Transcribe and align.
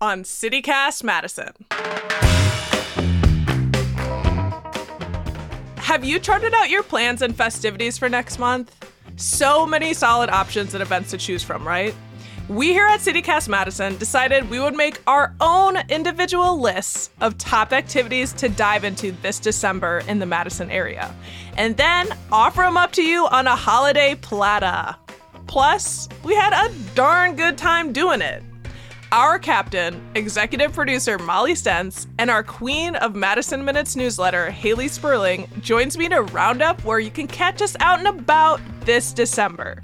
on 0.00 0.22
CityCast 0.22 1.02
Madison. 1.02 1.52
Have 5.76 6.04
you 6.04 6.18
charted 6.18 6.54
out 6.54 6.70
your 6.70 6.82
plans 6.82 7.22
and 7.22 7.36
festivities 7.36 7.98
for 7.98 8.08
next 8.08 8.38
month? 8.38 8.74
So 9.16 9.66
many 9.66 9.92
solid 9.94 10.30
options 10.30 10.74
and 10.74 10.82
events 10.82 11.10
to 11.10 11.18
choose 11.18 11.42
from, 11.42 11.66
right? 11.66 11.94
We 12.48 12.68
here 12.68 12.86
at 12.86 13.00
CityCast 13.00 13.48
Madison 13.48 13.96
decided 13.98 14.50
we 14.50 14.58
would 14.58 14.74
make 14.74 15.00
our 15.06 15.34
own 15.40 15.76
individual 15.88 16.60
lists 16.60 17.10
of 17.20 17.38
top 17.38 17.72
activities 17.72 18.32
to 18.34 18.48
dive 18.48 18.84
into 18.84 19.12
this 19.22 19.38
December 19.38 20.02
in 20.08 20.18
the 20.18 20.26
Madison 20.26 20.70
area, 20.70 21.14
and 21.56 21.76
then 21.76 22.08
offer 22.30 22.62
them 22.62 22.76
up 22.76 22.92
to 22.92 23.02
you 23.02 23.26
on 23.26 23.46
a 23.46 23.54
holiday 23.54 24.14
platter. 24.16 24.96
Plus, 25.46 26.08
we 26.24 26.34
had 26.34 26.52
a 26.52 26.72
darn 26.94 27.36
good 27.36 27.56
time 27.56 27.92
doing 27.92 28.20
it. 28.20 28.42
Our 29.12 29.38
captain, 29.38 30.02
executive 30.14 30.72
producer 30.72 31.18
Molly 31.18 31.54
Stentz, 31.54 32.06
and 32.16 32.30
our 32.30 32.42
queen 32.42 32.96
of 32.96 33.14
Madison 33.14 33.62
Minutes 33.62 33.94
newsletter, 33.94 34.50
Haley 34.50 34.88
Sperling, 34.88 35.50
joins 35.60 35.98
me 35.98 36.08
to 36.08 36.22
round 36.22 36.62
up 36.62 36.82
where 36.82 36.98
you 36.98 37.10
can 37.10 37.26
catch 37.26 37.60
us 37.60 37.76
out 37.80 37.98
and 37.98 38.08
about 38.08 38.58
this 38.86 39.12
December. 39.12 39.82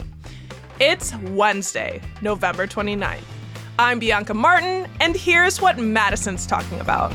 It's 0.80 1.14
Wednesday, 1.16 2.00
November 2.22 2.66
29th. 2.66 3.20
I'm 3.78 3.98
Bianca 3.98 4.32
Martin, 4.32 4.88
and 4.98 5.14
here's 5.14 5.60
what 5.60 5.76
Madison's 5.76 6.46
talking 6.46 6.80
about. 6.80 7.12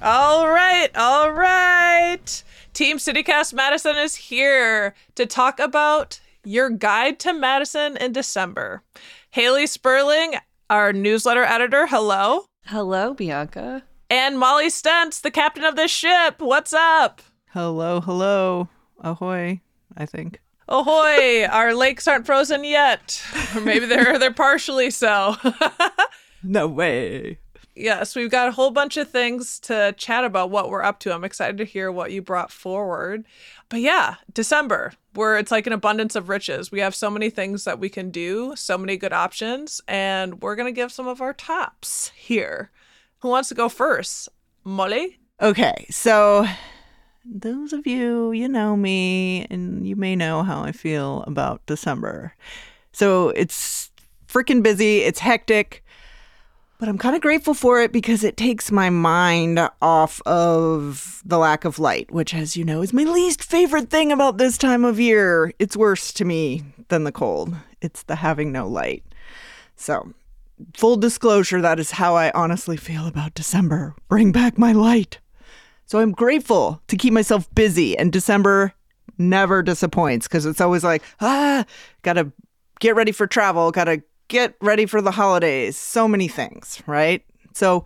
All 0.00 0.48
right, 0.48 0.88
all 0.94 1.30
right. 1.30 2.42
Team 2.74 2.96
CityCast 2.98 3.54
Madison 3.54 3.96
is 3.96 4.16
here 4.16 4.94
to 5.14 5.26
talk 5.26 5.60
about 5.60 6.18
your 6.42 6.70
guide 6.70 7.20
to 7.20 7.32
Madison 7.32 7.96
in 7.96 8.12
December. 8.12 8.82
Haley 9.30 9.68
Sperling, 9.68 10.34
our 10.68 10.92
newsletter 10.92 11.44
editor, 11.44 11.86
hello. 11.86 12.46
Hello, 12.66 13.14
Bianca. 13.14 13.84
And 14.10 14.40
Molly 14.40 14.70
Stentz, 14.70 15.20
the 15.20 15.30
captain 15.30 15.62
of 15.62 15.76
this 15.76 15.92
ship. 15.92 16.40
What's 16.40 16.72
up? 16.72 17.22
Hello, 17.50 18.00
hello. 18.00 18.68
Ahoy, 19.00 19.60
I 19.96 20.04
think. 20.04 20.40
Ahoy! 20.68 21.44
Our 21.50 21.74
lakes 21.74 22.08
aren't 22.08 22.26
frozen 22.26 22.64
yet. 22.64 23.22
Or 23.54 23.60
maybe 23.60 23.86
they're 23.86 24.18
they're 24.18 24.32
partially 24.32 24.90
so. 24.90 25.36
No 26.46 26.68
way. 26.68 27.38
Yes, 27.74 28.14
we've 28.14 28.30
got 28.30 28.48
a 28.48 28.52
whole 28.52 28.70
bunch 28.70 28.96
of 28.96 29.10
things 29.10 29.58
to 29.60 29.94
chat 29.96 30.24
about 30.24 30.50
what 30.50 30.70
we're 30.70 30.82
up 30.82 31.00
to. 31.00 31.14
I'm 31.14 31.24
excited 31.24 31.58
to 31.58 31.64
hear 31.64 31.90
what 31.90 32.12
you 32.12 32.22
brought 32.22 32.50
forward. 32.50 33.24
But 33.68 33.80
yeah, 33.80 34.16
December, 34.32 34.92
where 35.14 35.38
it's 35.38 35.50
like 35.50 35.66
an 35.66 35.72
abundance 35.72 36.14
of 36.14 36.28
riches. 36.28 36.70
We 36.70 36.80
have 36.80 36.94
so 36.94 37.10
many 37.10 37.30
things 37.30 37.64
that 37.64 37.78
we 37.78 37.88
can 37.88 38.10
do, 38.10 38.54
so 38.56 38.78
many 38.78 38.96
good 38.96 39.12
options, 39.12 39.80
and 39.88 40.42
we're 40.42 40.56
going 40.56 40.72
to 40.72 40.80
give 40.80 40.92
some 40.92 41.06
of 41.06 41.20
our 41.20 41.32
tops 41.32 42.10
here. 42.14 42.70
Who 43.18 43.28
wants 43.28 43.48
to 43.48 43.54
go 43.54 43.68
first? 43.68 44.28
Molly? 44.64 45.18
Okay, 45.40 45.86
so 45.90 46.46
those 47.24 47.72
of 47.72 47.86
you, 47.86 48.32
you 48.32 48.48
know 48.48 48.76
me, 48.76 49.46
and 49.50 49.86
you 49.86 49.96
may 49.96 50.14
know 50.14 50.42
how 50.42 50.62
I 50.62 50.72
feel 50.72 51.22
about 51.26 51.64
December. 51.66 52.34
So 52.92 53.30
it's 53.30 53.90
freaking 54.28 54.62
busy, 54.62 55.00
it's 55.00 55.20
hectic, 55.20 55.83
but 56.78 56.88
I'm 56.88 56.98
kind 56.98 57.14
of 57.14 57.22
grateful 57.22 57.54
for 57.54 57.80
it 57.80 57.92
because 57.92 58.24
it 58.24 58.36
takes 58.36 58.72
my 58.72 58.90
mind 58.90 59.60
off 59.80 60.20
of 60.26 61.22
the 61.24 61.38
lack 61.38 61.64
of 61.64 61.78
light, 61.78 62.10
which, 62.10 62.34
as 62.34 62.56
you 62.56 62.64
know, 62.64 62.82
is 62.82 62.92
my 62.92 63.04
least 63.04 63.44
favorite 63.44 63.90
thing 63.90 64.10
about 64.12 64.38
this 64.38 64.58
time 64.58 64.84
of 64.84 64.98
year. 64.98 65.52
It's 65.58 65.76
worse 65.76 66.12
to 66.14 66.24
me 66.24 66.62
than 66.88 67.04
the 67.04 67.12
cold, 67.12 67.54
it's 67.80 68.02
the 68.02 68.16
having 68.16 68.52
no 68.52 68.68
light. 68.68 69.04
So, 69.76 70.12
full 70.74 70.96
disclosure, 70.96 71.60
that 71.60 71.80
is 71.80 71.92
how 71.92 72.16
I 72.16 72.30
honestly 72.32 72.76
feel 72.76 73.06
about 73.06 73.34
December. 73.34 73.94
Bring 74.08 74.32
back 74.32 74.58
my 74.58 74.72
light. 74.72 75.18
So 75.86 75.98
I'm 75.98 76.12
grateful 76.12 76.80
to 76.88 76.96
keep 76.96 77.12
myself 77.12 77.52
busy, 77.54 77.96
and 77.96 78.12
December 78.12 78.72
never 79.18 79.62
disappoints 79.62 80.26
because 80.26 80.46
it's 80.46 80.60
always 80.60 80.82
like, 80.82 81.02
ah, 81.20 81.64
gotta 82.02 82.32
get 82.80 82.96
ready 82.96 83.12
for 83.12 83.26
travel, 83.26 83.70
gotta 83.70 84.02
get 84.34 84.56
ready 84.60 84.84
for 84.84 85.00
the 85.00 85.12
holidays. 85.12 85.76
So 85.76 86.08
many 86.08 86.26
things, 86.26 86.82
right? 86.86 87.24
So, 87.52 87.84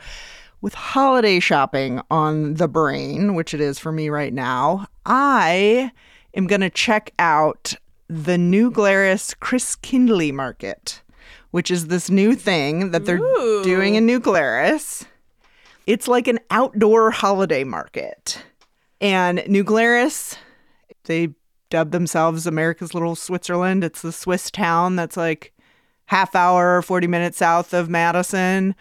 with 0.62 0.72
holiday 0.72 1.41
shopping 1.41 2.00
on 2.10 2.54
the 2.54 2.66
brain, 2.66 3.34
which 3.34 3.53
it 3.53 3.60
is 3.60 3.78
for 3.78 3.92
me 3.92 4.09
right 4.09 4.32
now, 4.32 4.87
I 5.04 5.92
am 6.34 6.47
gonna 6.47 6.70
check 6.70 7.12
out 7.19 7.75
the 8.08 8.38
New 8.38 8.70
Glarus 8.70 9.34
Christkindli 9.34 10.32
Market, 10.32 11.03
which 11.50 11.70
is 11.70 11.88
this 11.88 12.08
new 12.08 12.34
thing 12.34 12.92
that 12.92 13.04
they're 13.04 13.19
Ooh. 13.19 13.62
doing 13.62 13.94
in 13.94 14.06
New 14.06 14.19
Glarus. 14.19 15.04
It's 15.87 16.08
like 16.08 16.28
an 16.28 16.38
outdoor 16.50 17.10
holiday 17.10 17.62
market. 17.62 18.42
And 19.03 19.44
New 19.47 19.64
Glarus, 19.64 20.34
they 21.04 21.34
dub 21.69 21.91
themselves 21.91 22.47
America's 22.47 22.94
Little 22.94 23.16
Switzerland. 23.16 23.84
It's 23.84 24.00
the 24.00 24.12
Swiss 24.12 24.50
town 24.50 24.97
that's 24.97 25.16
like 25.16 25.53
half 26.08 26.34
hour, 26.34 26.80
40 26.80 27.06
minutes 27.06 27.36
south 27.36 27.74
of 27.74 27.91
Madison, 27.91 28.74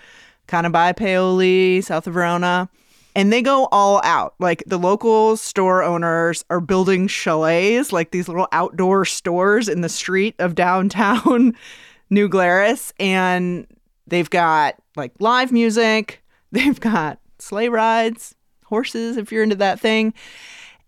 kind 0.47 0.65
of 0.65 0.71
by 0.71 0.93
Paoli, 0.93 1.81
south 1.81 2.07
of 2.07 2.13
Verona. 2.13 2.69
And 3.15 3.33
they 3.33 3.41
go 3.41 3.67
all 3.71 4.01
out. 4.03 4.33
Like 4.39 4.63
the 4.65 4.77
local 4.77 5.35
store 5.35 5.83
owners 5.83 6.45
are 6.49 6.61
building 6.61 7.07
chalets, 7.07 7.91
like 7.91 8.11
these 8.11 8.29
little 8.29 8.47
outdoor 8.53 9.03
stores 9.05 9.67
in 9.67 9.81
the 9.81 9.89
street 9.89 10.35
of 10.39 10.55
downtown 10.55 11.53
New 12.09 12.29
Glarus. 12.29 12.93
And 12.97 13.67
they've 14.07 14.29
got 14.29 14.75
like 14.95 15.11
live 15.19 15.51
music, 15.51 16.23
they've 16.51 16.79
got 16.79 17.19
sleigh 17.39 17.69
rides, 17.69 18.35
horses, 18.63 19.17
if 19.17 19.33
you're 19.33 19.43
into 19.43 19.55
that 19.57 19.81
thing. 19.81 20.13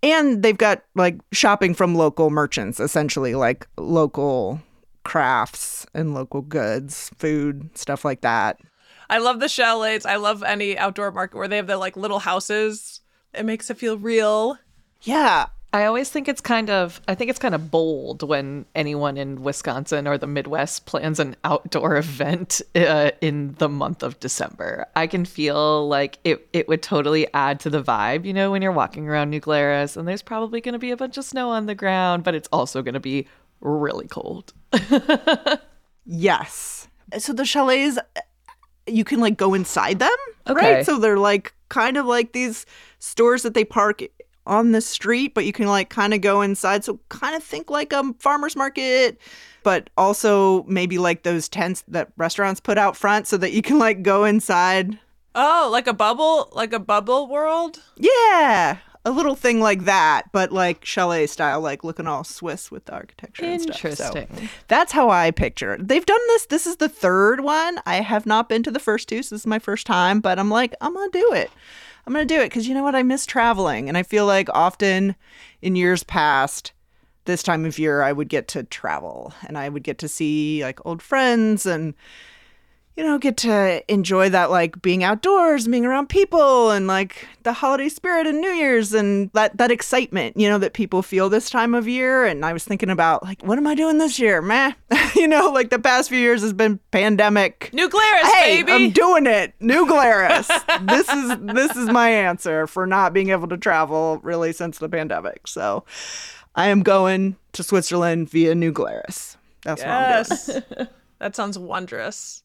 And 0.01 0.41
they've 0.41 0.57
got 0.57 0.83
like 0.95 1.17
shopping 1.33 1.73
from 1.73 1.95
local 1.95 2.29
merchants, 2.29 2.79
essentially, 2.79 3.35
like 3.35 3.67
local 3.77 4.61
crafts 5.09 5.87
and 5.95 6.13
local 6.13 6.43
goods, 6.43 7.09
food, 7.17 7.75
stuff 7.75 8.05
like 8.05 8.21
that. 8.21 8.59
I 9.09 9.17
love 9.17 9.39
the 9.39 9.49
chalets. 9.49 10.05
I 10.05 10.17
love 10.17 10.43
any 10.43 10.77
outdoor 10.77 11.11
market 11.11 11.35
where 11.35 11.47
they 11.47 11.55
have 11.55 11.65
the 11.65 11.77
like 11.77 11.97
little 11.97 12.19
houses. 12.19 13.01
It 13.33 13.43
makes 13.43 13.71
it 13.71 13.79
feel 13.79 13.97
real. 13.97 14.59
Yeah. 15.01 15.47
I 15.73 15.85
always 15.85 16.11
think 16.11 16.27
it's 16.27 16.41
kind 16.41 16.69
of 16.69 17.01
I 17.07 17.15
think 17.15 17.31
it's 17.31 17.39
kind 17.39 17.55
of 17.55 17.71
bold 17.71 18.21
when 18.21 18.67
anyone 18.75 19.17
in 19.17 19.41
Wisconsin 19.41 20.07
or 20.07 20.19
the 20.19 20.27
Midwest 20.27 20.85
plans 20.85 21.19
an 21.19 21.35
outdoor 21.43 21.97
event 22.05 22.61
uh, 22.75 23.09
in 23.19 23.55
the 23.57 23.69
month 23.69 24.03
of 24.03 24.19
December. 24.19 24.85
I 24.95 25.07
can 25.07 25.25
feel 25.25 25.87
like 25.87 26.19
it 26.23 26.47
it 26.53 26.67
would 26.67 26.83
totally 26.83 27.33
add 27.33 27.59
to 27.61 27.71
the 27.71 27.81
vibe, 27.81 28.25
you 28.25 28.33
know, 28.33 28.51
when 28.51 28.61
you're 28.61 28.71
walking 28.71 29.09
around 29.09 29.31
New 29.31 29.39
Glarus 29.39 29.97
and 29.97 30.07
there's 30.07 30.21
probably 30.21 30.61
going 30.61 30.73
to 30.73 30.79
be 30.79 30.91
a 30.91 30.97
bunch 30.97 31.17
of 31.17 31.25
snow 31.25 31.49
on 31.49 31.65
the 31.65 31.73
ground, 31.73 32.23
but 32.23 32.35
it's 32.35 32.49
also 32.51 32.83
going 32.83 32.93
to 32.93 32.99
be 32.99 33.27
really 33.59 34.07
cold. 34.07 34.53
Yes. 36.05 36.87
So 37.19 37.33
the 37.33 37.45
chalets, 37.45 37.99
you 38.87 39.03
can 39.03 39.19
like 39.19 39.37
go 39.37 39.53
inside 39.53 39.99
them, 39.99 40.09
Okay. 40.47 40.75
right? 40.75 40.85
So 40.85 40.97
they're 40.97 41.17
like 41.19 41.53
kind 41.69 41.97
of 41.97 42.05
like 42.07 42.33
these 42.33 42.65
stores 42.97 43.43
that 43.43 43.53
they 43.53 43.63
park 43.63 44.01
on 44.47 44.71
the 44.71 44.81
street, 44.81 45.35
but 45.35 45.45
you 45.45 45.53
can 45.53 45.67
like 45.67 45.89
kind 45.89 46.13
of 46.13 46.21
go 46.21 46.41
inside. 46.41 46.83
So 46.83 46.99
kind 47.09 47.35
of 47.35 47.43
think 47.43 47.69
like 47.69 47.93
a 47.93 48.13
farmer's 48.19 48.55
market, 48.55 49.19
but 49.61 49.91
also 49.97 50.63
maybe 50.63 50.97
like 50.97 51.21
those 51.21 51.47
tents 51.47 51.83
that 51.89 52.11
restaurants 52.17 52.59
put 52.59 52.79
out 52.79 52.97
front 52.97 53.27
so 53.27 53.37
that 53.37 53.51
you 53.51 53.61
can 53.61 53.77
like 53.77 54.01
go 54.01 54.23
inside. 54.23 54.97
Oh, 55.35 55.69
like 55.71 55.85
a 55.85 55.93
bubble, 55.93 56.49
like 56.53 56.73
a 56.73 56.79
bubble 56.79 57.27
world. 57.27 57.79
Yeah. 57.97 58.77
A 59.05 59.11
little 59.11 59.35
thing 59.35 59.61
like 59.61 59.85
that, 59.85 60.23
but 60.33 60.51
like 60.51 60.83
chalet 60.83 61.25
style, 61.25 61.61
like 61.61 61.83
looking 61.83 62.05
all 62.05 62.23
Swiss 62.23 62.69
with 62.69 62.85
the 62.85 62.93
architecture 62.93 63.45
and 63.45 63.61
stuff. 63.61 63.77
So 63.77 63.89
Interesting. 63.89 64.49
that's 64.67 64.91
how 64.91 65.09
I 65.09 65.31
picture 65.31 65.73
it. 65.73 65.87
They've 65.87 66.05
done 66.05 66.19
this. 66.27 66.47
This 66.47 66.67
is 66.67 66.75
the 66.77 66.89
third 66.89 67.39
one. 67.39 67.79
I 67.85 68.01
have 68.01 68.25
not 68.25 68.49
been 68.49 68.61
to 68.63 68.71
the 68.71 68.79
first 68.79 69.07
two, 69.07 69.23
so 69.23 69.35
this 69.35 69.41
is 69.43 69.47
my 69.47 69.59
first 69.59 69.87
time, 69.87 70.19
but 70.19 70.37
I'm 70.37 70.49
like, 70.49 70.75
I'm 70.81 70.93
gonna 70.93 71.09
do 71.11 71.33
it. 71.33 71.49
I'm 72.09 72.15
to 72.15 72.25
do 72.25 72.41
it 72.41 72.49
because 72.49 72.67
you 72.67 72.73
know 72.73 72.81
what? 72.81 72.95
I 72.95 73.03
miss 73.03 73.27
traveling. 73.27 73.87
And 73.87 73.95
I 73.95 74.01
feel 74.01 74.25
like 74.25 74.49
often 74.51 75.15
in 75.61 75.75
years 75.75 76.03
past, 76.03 76.73
this 77.25 77.43
time 77.43 77.65
of 77.65 77.77
year, 77.77 78.01
I 78.01 78.11
would 78.11 78.29
get 78.29 78.47
to 78.49 78.63
travel 78.63 79.31
and 79.45 79.59
I 79.59 79.69
would 79.69 79.83
get 79.83 79.99
to 79.99 80.07
see 80.07 80.63
like 80.63 80.83
old 80.87 81.03
friends 81.03 81.67
and 81.67 81.93
you 82.99 83.05
know, 83.05 83.17
get 83.17 83.37
to 83.37 83.81
enjoy 83.89 84.27
that 84.27 84.51
like 84.51 84.81
being 84.81 85.05
outdoors, 85.05 85.69
being 85.69 85.85
around 85.85 86.09
people 86.09 86.69
and 86.71 86.85
like 86.85 87.25
the 87.43 87.53
holiday 87.53 87.87
spirit 87.87 88.27
and 88.27 88.41
New 88.41 88.49
Year's 88.49 88.93
and 88.93 89.31
that 89.31 89.55
that 89.55 89.71
excitement, 89.71 90.35
you 90.35 90.49
know, 90.49 90.57
that 90.57 90.73
people 90.73 91.01
feel 91.01 91.29
this 91.29 91.49
time 91.49 91.73
of 91.73 91.87
year. 91.87 92.25
And 92.25 92.43
I 92.43 92.51
was 92.51 92.65
thinking 92.65 92.89
about 92.89 93.23
like, 93.23 93.41
what 93.41 93.57
am 93.57 93.65
I 93.67 93.73
doing 93.73 93.99
this 93.99 94.19
year? 94.19 94.41
Meh. 94.41 94.73
you 95.15 95.29
know, 95.29 95.49
like 95.49 95.69
the 95.69 95.79
past 95.79 96.09
few 96.09 96.19
years 96.19 96.41
has 96.41 96.51
been 96.51 96.77
pandemic. 96.91 97.69
New 97.71 97.87
Glarus, 97.87 98.33
Hey, 98.33 98.63
baby. 98.63 98.87
I'm 98.87 98.91
doing 98.91 99.27
it. 99.27 99.53
New 99.61 99.85
Glarus. 99.87 100.49
this 100.81 101.07
is 101.07 101.37
this 101.39 101.77
is 101.77 101.87
my 101.87 102.09
answer 102.09 102.67
for 102.67 102.85
not 102.85 103.13
being 103.13 103.29
able 103.29 103.47
to 103.47 103.57
travel 103.57 104.19
really 104.23 104.51
since 104.51 104.77
the 104.77 104.89
pandemic. 104.89 105.47
So 105.47 105.85
I 106.53 106.67
am 106.67 106.83
going 106.83 107.37
to 107.53 107.63
Switzerland 107.63 108.29
via 108.29 108.55
New 108.55 108.73
Glarus. 108.73 109.37
That's 109.63 109.83
what 109.83 109.89
I'm 109.89 110.23
doing. 110.23 110.63
yes. 110.77 110.87
that 111.19 111.37
sounds 111.37 111.57
wondrous. 111.57 112.43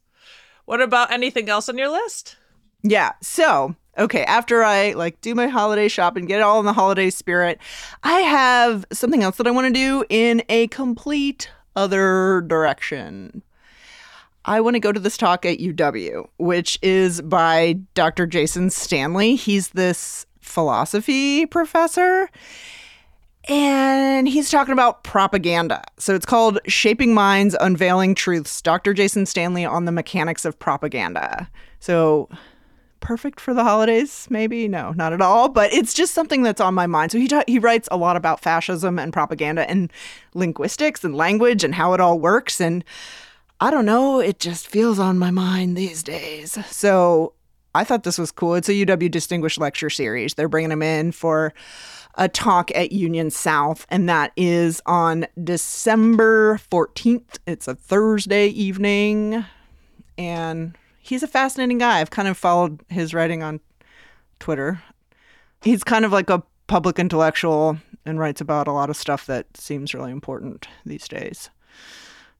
What 0.65 0.81
about 0.81 1.11
anything 1.11 1.49
else 1.49 1.69
on 1.69 1.79
your 1.79 1.91
list? 1.91 2.37
Yeah. 2.83 3.13
So, 3.21 3.75
okay, 3.99 4.25
after 4.25 4.63
I 4.63 4.93
like 4.93 5.21
do 5.21 5.35
my 5.35 5.49
holiday 5.49 5.89
shopping, 5.89 6.27
get 6.27 6.41
it 6.41 6.43
all 6.43 6.61
in 6.61 6.67
the 6.67 6.73
holiday 6.73 7.11
spirit, 7.11 7.59
I 8.03 8.21
have 8.21 8.85
something 8.93 9.23
else 9.23 9.37
that 9.37 9.47
I 9.47 9.51
want 9.51 9.67
to 9.67 9.73
do 9.73 10.05
in 10.09 10.43
a 10.49 10.67
complete 10.69 11.51
other 11.77 12.43
direction. 12.43 13.43
I 14.47 14.61
want 14.61 14.75
to 14.75 14.81
go 14.81 14.93
to 14.93 15.01
this 15.01 15.17
talk 15.17 15.47
at 15.47 15.59
UW, 15.59 16.29
which 16.39 16.79
is 16.83 17.23
by 17.23 17.79
Dr. 17.95 18.27
Jason 18.27 18.69
Stanley. 18.69 19.37
He's 19.37 19.71
this 19.71 20.27
philosophy 20.41 21.47
professor 21.47 22.29
and 23.49 24.29
he's 24.29 24.51
talking 24.51 24.73
about 24.73 25.05
propaganda. 25.05 25.83
So 25.99 26.15
it's 26.15 26.27
called 26.27 26.59
Shaping 26.67 27.15
Minds, 27.15 27.55
Unveiling 27.61 28.15
Truths, 28.15 28.63
Dr. 28.63 28.95
Jason 28.95 29.27
Stanley 29.27 29.65
on 29.65 29.85
the 29.85 29.93
Mechanics 29.93 30.45
of 30.45 30.59
Propaganda. 30.59 31.51
So 31.81 32.29
perfect 33.01 33.39
for 33.39 33.53
the 33.53 33.63
holidays, 33.63 34.27
maybe? 34.31 34.67
No, 34.67 34.93
not 34.93 35.13
at 35.13 35.21
all. 35.21 35.51
But 35.51 35.73
it's 35.73 35.93
just 35.93 36.15
something 36.15 36.43
that's 36.43 36.61
on 36.61 36.75
my 36.75 36.87
mind. 36.87 37.13
So 37.13 37.19
he, 37.19 37.29
ta- 37.29 37.45
he 37.47 37.59
writes 37.59 37.87
a 37.91 37.99
lot 37.99 38.17
about 38.17 38.41
fascism 38.41 38.99
and 38.99 39.13
propaganda 39.13 39.69
and 39.69 39.93
linguistics 40.33 41.05
and 41.05 41.15
language 41.15 41.63
and 41.63 41.75
how 41.75 41.93
it 41.93 42.01
all 42.01 42.19
works. 42.19 42.61
And 42.61 42.83
I 43.61 43.71
don't 43.71 43.87
know, 43.87 44.21
it 44.21 44.41
just 44.41 44.67
feels 44.67 44.99
on 44.99 45.19
my 45.19 45.31
mind 45.31 45.77
these 45.77 46.03
days. 46.03 46.59
So 46.67 47.35
I 47.75 47.85
thought 47.85 48.05
this 48.05 48.19
was 48.19 48.31
cool. 48.31 48.55
It's 48.55 48.69
a 48.69 48.73
UW 48.73 49.11
Distinguished 49.11 49.59
Lecture 49.59 49.91
Series. 49.91 50.35
They're 50.35 50.49
bringing 50.49 50.73
him 50.73 50.83
in 50.83 51.13
for 51.13 51.53
a 52.17 52.29
talk 52.29 52.71
at 52.75 52.93
Union 52.93 53.31
South, 53.31 53.87
and 53.89 54.09
that 54.09 54.33
is 54.37 54.81
on 54.87 55.27
December 55.43 56.59
14th. 56.71 57.39
It's 57.47 57.69
a 57.69 57.75
Thursday 57.75 58.49
evening, 58.49 59.45
and 60.17 60.77
he's 60.99 61.23
a 61.23 61.29
fascinating 61.29 61.79
guy. 61.79 62.01
I've 62.01 62.11
kind 62.11 62.29
of 62.29 62.37
followed 62.37 62.81
his 62.89 63.15
writing 63.15 63.43
on 63.43 63.61
Twitter. 64.39 64.83
He's 65.63 65.85
kind 65.85 66.05
of 66.05 66.13
like 66.13 66.31
a 66.31 66.43
public 66.67 66.99
intellectual 66.99 67.79
and 68.07 68.19
writes 68.19 68.41
about 68.41 68.69
a 68.69 68.73
lot 68.73 68.91
of 68.91 68.97
stuff 68.97 69.27
that 69.27 69.57
seems 69.57 69.95
really 69.95 70.13
important 70.13 70.69
these 70.85 71.09
days. 71.09 71.51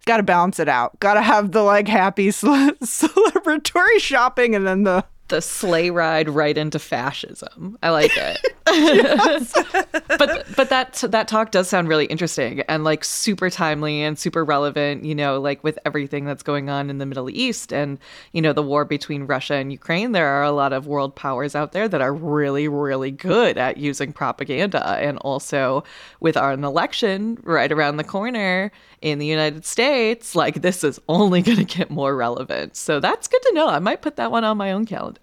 Got 0.07 0.19
to 0.19 0.23
balance 0.23 0.61
it 0.61 0.69
out. 0.69 1.01
Got 1.01 1.15
to 1.15 1.23
have 1.23 1.53
the 1.53 1.63
like 1.63 1.89
happy 1.89 2.31
cele- 2.31 2.75
celebratory 2.83 3.99
shopping 3.99 4.55
and 4.55 4.67
then 4.67 4.83
the 4.83 5.05
the 5.29 5.41
sleigh 5.41 5.91
ride 5.91 6.29
right 6.29 6.57
into 6.57 6.79
fascism. 6.79 7.79
I 7.83 7.91
like 7.91 8.13
it. 8.15 8.41
but 10.09 10.47
but 10.57 10.69
that 10.69 10.95
that 11.09 11.29
talk 11.29 11.51
does 11.51 11.69
sound 11.69 11.89
really 11.89 12.07
interesting 12.07 12.61
and 12.63 12.85
like 12.85 13.05
super 13.05 13.49
timely 13.49 14.03
and 14.03 14.19
super 14.19 14.45
relevant, 14.45 15.05
you 15.05 15.15
know, 15.15 15.41
like 15.41 15.63
with 15.65 15.79
everything 15.87 16.25
that's 16.25 16.43
going 16.43 16.69
on 16.69 16.91
in 16.91 16.99
the 16.99 17.07
Middle 17.07 17.31
East 17.31 17.73
and 17.73 17.99
you 18.33 18.43
know 18.43 18.53
the 18.53 18.63
war 18.63 18.85
between 18.85 19.25
Russia 19.27 19.55
and 19.55 19.73
Ukraine, 19.73 20.13
there 20.13 20.29
are 20.29 20.43
a 20.43 20.51
lot 20.51 20.73
of 20.73 20.87
world 20.87 21.15
powers 21.15 21.55
out 21.55 21.73
there 21.73 21.89
that 21.89 22.01
are 22.01 22.13
really 22.13 22.69
really 22.69 23.11
good 23.11 23.57
at 23.57 23.77
using 23.77 24.13
propaganda 24.13 24.85
and 24.99 25.19
also 25.19 25.85
with 26.21 26.37
our 26.37 26.53
election 26.53 27.39
right 27.43 27.73
around 27.73 27.97
the 27.97 28.05
corner 28.05 28.71
in 29.05 29.19
the 29.19 29.27
United 29.27 29.67
States, 29.67 30.35
like 30.35 30.63
this 30.63 30.83
is 30.83 30.99
only 31.09 31.43
going 31.43 31.59
to 31.59 31.65
get 31.65 31.91
more 31.91 32.17
relevant. 32.17 32.75
So 32.75 33.01
that's 33.01 33.29
good 33.29 33.43
to 33.43 33.53
know. 33.53 33.69
I 33.69 33.79
might 33.79 34.01
put 34.01 34.17
that 34.17 34.33
one 34.33 34.45
on 34.45 34.57
my 34.57 34.73
own 34.73 34.87
calendar. 34.87 35.15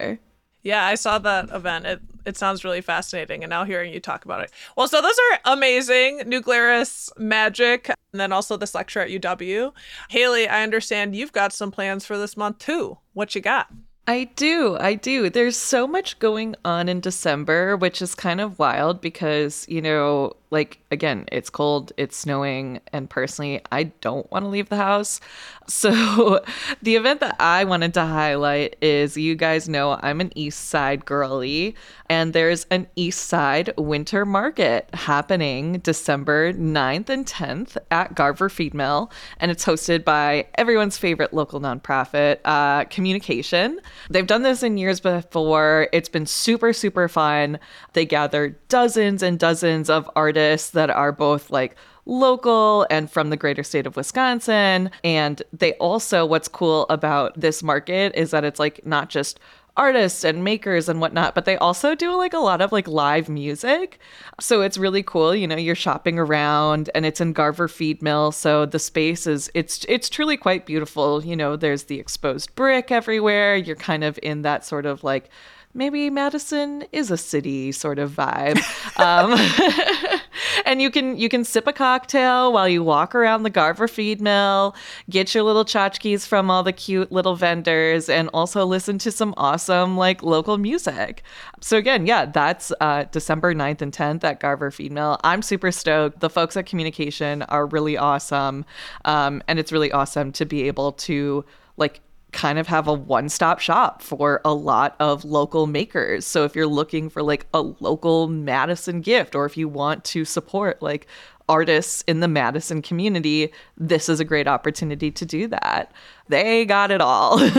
Yeah, 0.63 0.85
I 0.85 0.95
saw 0.95 1.17
that 1.19 1.49
event. 1.49 1.85
It 1.85 2.01
it 2.25 2.37
sounds 2.37 2.63
really 2.63 2.81
fascinating, 2.81 3.43
and 3.43 3.49
now 3.49 3.63
hearing 3.63 3.93
you 3.93 3.99
talk 3.99 4.25
about 4.25 4.41
it. 4.41 4.51
Well, 4.77 4.87
so 4.87 5.01
those 5.01 5.17
are 5.31 5.53
amazing. 5.53 6.29
Glarus 6.41 7.09
magic, 7.17 7.89
and 7.89 8.19
then 8.19 8.31
also 8.31 8.57
this 8.57 8.75
lecture 8.75 8.99
at 8.99 9.09
UW. 9.09 9.73
Haley, 10.09 10.47
I 10.47 10.63
understand 10.63 11.15
you've 11.15 11.31
got 11.31 11.53
some 11.53 11.71
plans 11.71 12.05
for 12.05 12.17
this 12.17 12.37
month 12.37 12.59
too. 12.59 12.97
What 13.13 13.33
you 13.35 13.41
got? 13.41 13.67
I 14.07 14.25
do. 14.35 14.77
I 14.79 14.95
do. 14.95 15.29
There's 15.29 15.57
so 15.57 15.87
much 15.87 16.19
going 16.19 16.55
on 16.65 16.89
in 16.89 16.99
December, 16.99 17.77
which 17.77 18.01
is 18.01 18.15
kind 18.15 18.41
of 18.41 18.59
wild 18.59 18.99
because, 18.99 19.65
you 19.69 19.81
know, 19.81 20.33
like 20.51 20.79
again, 20.91 21.25
it's 21.31 21.49
cold, 21.49 21.93
it's 21.95 22.17
snowing, 22.17 22.81
and 22.91 23.09
personally, 23.09 23.61
I 23.71 23.83
don't 23.83 24.29
want 24.31 24.43
to 24.43 24.49
leave 24.49 24.69
the 24.69 24.75
house. 24.77 25.19
So, 25.67 26.43
the 26.81 26.97
event 26.97 27.21
that 27.21 27.37
I 27.39 27.63
wanted 27.63 27.93
to 27.93 28.01
highlight 28.01 28.75
is 28.81 29.15
you 29.15 29.35
guys 29.35 29.69
know 29.69 29.97
I'm 30.01 30.19
an 30.19 30.33
East 30.35 30.67
Side 30.67 31.05
girly, 31.05 31.75
and 32.09 32.33
there's 32.33 32.65
an 32.71 32.87
East 32.97 33.21
Side 33.27 33.73
winter 33.77 34.25
market 34.25 34.89
happening 34.93 35.79
December 35.79 36.51
9th 36.51 37.07
and 37.07 37.25
10th 37.25 37.77
at 37.89 38.15
Garver 38.15 38.49
Feed 38.49 38.73
Mill, 38.73 39.11
and 39.39 39.49
it's 39.49 39.63
hosted 39.63 40.03
by 40.03 40.47
everyone's 40.55 40.97
favorite 40.97 41.33
local 41.33 41.61
nonprofit, 41.61 42.39
uh, 42.43 42.83
Communication. 42.85 43.79
They've 44.09 44.27
done 44.27 44.41
this 44.41 44.63
in 44.63 44.77
years 44.77 44.99
before. 44.99 45.87
It's 45.93 46.09
been 46.09 46.25
super, 46.25 46.73
super 46.73 47.07
fun. 47.07 47.59
They 47.93 48.05
gather 48.05 48.57
dozens 48.67 49.23
and 49.23 49.39
dozens 49.39 49.89
of 49.89 50.09
artists 50.17 50.40
that 50.73 50.89
are 50.89 51.11
both 51.11 51.49
like 51.49 51.75
local 52.05 52.85
and 52.89 53.09
from 53.11 53.29
the 53.29 53.37
greater 53.37 53.63
state 53.63 53.85
of 53.85 53.95
Wisconsin. 53.95 54.89
And 55.03 55.41
they 55.53 55.73
also, 55.73 56.25
what's 56.25 56.47
cool 56.47 56.85
about 56.89 57.39
this 57.39 57.61
market 57.61 58.13
is 58.15 58.31
that 58.31 58.43
it's 58.43 58.59
like 58.59 58.85
not 58.85 59.09
just 59.09 59.39
artists 59.77 60.25
and 60.25 60.43
makers 60.43 60.89
and 60.89 60.99
whatnot, 60.99 61.33
but 61.33 61.45
they 61.45 61.57
also 61.57 61.95
do 61.95 62.15
like 62.15 62.33
a 62.33 62.39
lot 62.39 62.61
of 62.61 62.71
like 62.71 62.87
live 62.87 63.29
music. 63.29 63.99
So 64.39 64.61
it's 64.61 64.77
really 64.77 65.03
cool. 65.03 65.33
You 65.33 65.47
know, 65.47 65.55
you're 65.55 65.75
shopping 65.75 66.19
around 66.19 66.89
and 66.93 67.05
it's 67.05 67.21
in 67.21 67.33
Garver 67.33 67.67
Feed 67.67 68.01
Mill. 68.01 68.31
So 68.31 68.65
the 68.65 68.79
space 68.79 69.27
is 69.27 69.49
it's 69.53 69.85
it's 69.87 70.09
truly 70.09 70.37
quite 70.37 70.65
beautiful. 70.65 71.23
You 71.23 71.35
know, 71.35 71.55
there's 71.55 71.83
the 71.83 71.99
exposed 71.99 72.53
brick 72.55 72.91
everywhere. 72.91 73.55
You're 73.55 73.75
kind 73.75 74.03
of 74.03 74.19
in 74.21 74.41
that 74.41 74.65
sort 74.65 74.85
of 74.85 75.03
like 75.03 75.29
maybe 75.73 76.09
Madison 76.09 76.83
is 76.91 77.11
a 77.11 77.17
city 77.17 77.71
sort 77.71 77.99
of 77.99 78.11
vibe. 78.11 78.59
um, 78.99 80.19
and 80.71 80.81
you 80.81 80.89
can 80.89 81.17
you 81.17 81.27
can 81.27 81.43
sip 81.43 81.67
a 81.67 81.73
cocktail 81.73 82.53
while 82.53 82.67
you 82.67 82.81
walk 82.81 83.13
around 83.13 83.43
the 83.43 83.49
Garver 83.49 83.89
feed 83.89 84.21
mill, 84.21 84.73
get 85.09 85.35
your 85.35 85.43
little 85.43 85.65
tchotchkes 85.65 86.25
from 86.25 86.49
all 86.49 86.63
the 86.63 86.71
cute 86.71 87.11
little 87.11 87.35
vendors, 87.35 88.07
and 88.07 88.29
also 88.33 88.65
listen 88.65 88.97
to 88.99 89.11
some 89.11 89.33
awesome 89.35 89.97
like 89.97 90.23
local 90.23 90.57
music. 90.57 91.23
So 91.59 91.75
again, 91.75 92.05
yeah, 92.05 92.25
that's 92.25 92.71
uh, 92.79 93.03
December 93.11 93.53
9th 93.53 93.81
and 93.81 93.91
10th 93.91 94.23
at 94.23 94.39
Garver 94.39 94.71
Feed 94.71 94.93
Mill. 94.93 95.19
I'm 95.25 95.41
super 95.41 95.73
stoked. 95.73 96.21
The 96.21 96.29
folks 96.29 96.55
at 96.55 96.67
Communication 96.67 97.41
are 97.43 97.65
really 97.65 97.97
awesome, 97.97 98.63
um, 99.03 99.43
and 99.49 99.59
it's 99.59 99.73
really 99.73 99.91
awesome 99.91 100.31
to 100.31 100.45
be 100.45 100.69
able 100.69 100.93
to 100.93 101.43
like 101.75 101.99
kind 102.31 102.57
of 102.57 102.67
have 102.67 102.87
a 102.87 102.93
one-stop 102.93 103.59
shop 103.59 104.01
for 104.01 104.41
a 104.45 104.53
lot 104.53 104.95
of 104.99 105.25
local 105.25 105.67
makers. 105.67 106.25
So 106.25 106.45
if 106.45 106.55
you're 106.55 106.67
looking 106.67 107.09
for 107.09 107.21
like 107.21 107.45
a 107.53 107.61
local 107.61 108.27
Madison 108.27 109.01
gift 109.01 109.35
or 109.35 109.45
if 109.45 109.57
you 109.57 109.67
want 109.67 110.03
to 110.05 110.23
support 110.23 110.81
like 110.81 111.07
artists 111.49 112.03
in 112.07 112.21
the 112.21 112.27
Madison 112.27 112.81
community, 112.81 113.51
this 113.77 114.07
is 114.07 114.19
a 114.19 114.25
great 114.25 114.47
opportunity 114.47 115.11
to 115.11 115.25
do 115.25 115.47
that. 115.47 115.91
They 116.29 116.65
got 116.65 116.91
it 116.91 117.01
all. 117.01 117.39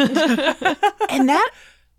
and 1.11 1.29
that 1.29 1.51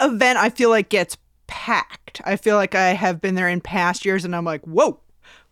event 0.02 0.40
I 0.40 0.50
feel 0.50 0.70
like 0.70 0.90
gets 0.90 1.18
packed. 1.46 2.22
I 2.26 2.36
feel 2.36 2.56
like 2.56 2.74
I 2.74 2.90
have 2.90 3.22
been 3.22 3.36
there 3.36 3.50
in 3.50 3.62
past 3.62 4.06
years 4.06 4.26
and 4.26 4.36
I'm 4.36 4.46
like, 4.46 4.62
whoa, 4.62 5.00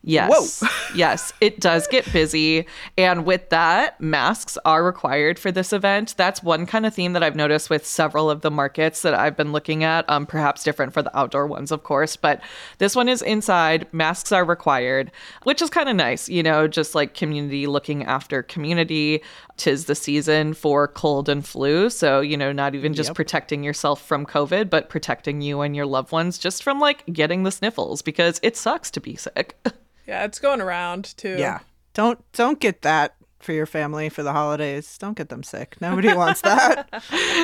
Yes. 0.04 0.64
yes, 0.96 1.32
it 1.42 1.60
does 1.60 1.88
get 1.88 2.12
busy. 2.12 2.66
And 2.98 3.24
with 3.24 3.50
that, 3.50 4.02
masks 4.02 4.58
are 4.66 4.84
required 4.84 5.38
for 5.38 5.52
this 5.52 5.72
event. 5.72 6.16
That's 6.18 6.42
one 6.42 6.66
kind 6.66 6.88
of 6.88 6.94
theme 6.94 7.14
that 7.14 7.22
I've 7.22 7.36
noticed 7.36 7.70
with 7.70 7.86
several 7.86 8.30
of 8.30 8.42
the 8.42 8.50
markets 8.50 9.04
that 9.04 9.14
I've 9.14 9.38
been 9.38 9.52
looking 9.52 9.84
at. 9.84 10.10
Um, 10.10 10.26
perhaps 10.26 10.64
different 10.64 10.94
for 10.94 11.04
the 11.04 11.16
outdoor 11.18 11.46
ones, 11.46 11.72
of 11.72 11.84
course, 11.84 12.16
but 12.16 12.42
this 12.80 12.96
one 12.96 13.10
is 13.10 13.22
inside. 13.22 13.88
Masks 13.94 14.32
are 14.32 14.44
required, 14.44 15.12
which 15.44 15.62
is 15.62 15.70
kind 15.70 15.88
of 15.88 15.96
nice, 15.96 16.28
you 16.28 16.42
know, 16.42 16.68
just 16.68 16.96
like 16.96 17.14
community 17.14 17.68
looking 17.68 18.04
after 18.04 18.42
community. 18.42 19.22
Tis 19.58 19.86
the 19.86 19.94
season 19.94 20.56
for 20.56 20.88
cold 20.88 21.30
and 21.30 21.46
flu. 21.46 21.92
So, 21.92 22.22
you 22.22 22.36
know, 22.36 22.52
not 22.52 22.74
even 22.74 22.96
just 22.96 23.10
yep. 23.10 23.16
protecting 23.16 23.64
yourself 23.64 24.04
from 24.04 24.26
COVID, 24.26 24.72
but 24.72 24.90
protecting 24.90 25.42
you 25.42 25.62
and 25.62 25.76
your 25.76 25.86
loved 25.86 26.12
ones 26.12 26.40
just 26.40 26.64
from 26.64 26.80
like 26.80 27.06
getting 27.14 27.44
the 27.44 27.52
sniffles 27.52 28.02
because 28.02 28.40
it 28.42 28.58
sucks 28.58 28.90
to 28.92 29.00
be 29.00 29.16
sick. 29.16 29.56
Yeah, 30.08 30.26
it's 30.26 30.40
going 30.40 30.62
around 30.62 31.16
too. 31.18 31.38
Yeah. 31.38 31.60
Don't 31.94 32.20
don't 32.34 32.60
get 32.60 32.82
that 32.84 33.16
for 33.40 33.54
your 33.54 33.66
family 33.66 34.10
for 34.10 34.24
the 34.24 34.32
holidays. 34.32 34.98
Don't 34.98 35.18
get 35.18 35.30
them 35.30 35.44
sick. 35.44 35.76
Nobody 35.82 36.14
wants 36.14 36.42
that. 36.42 36.88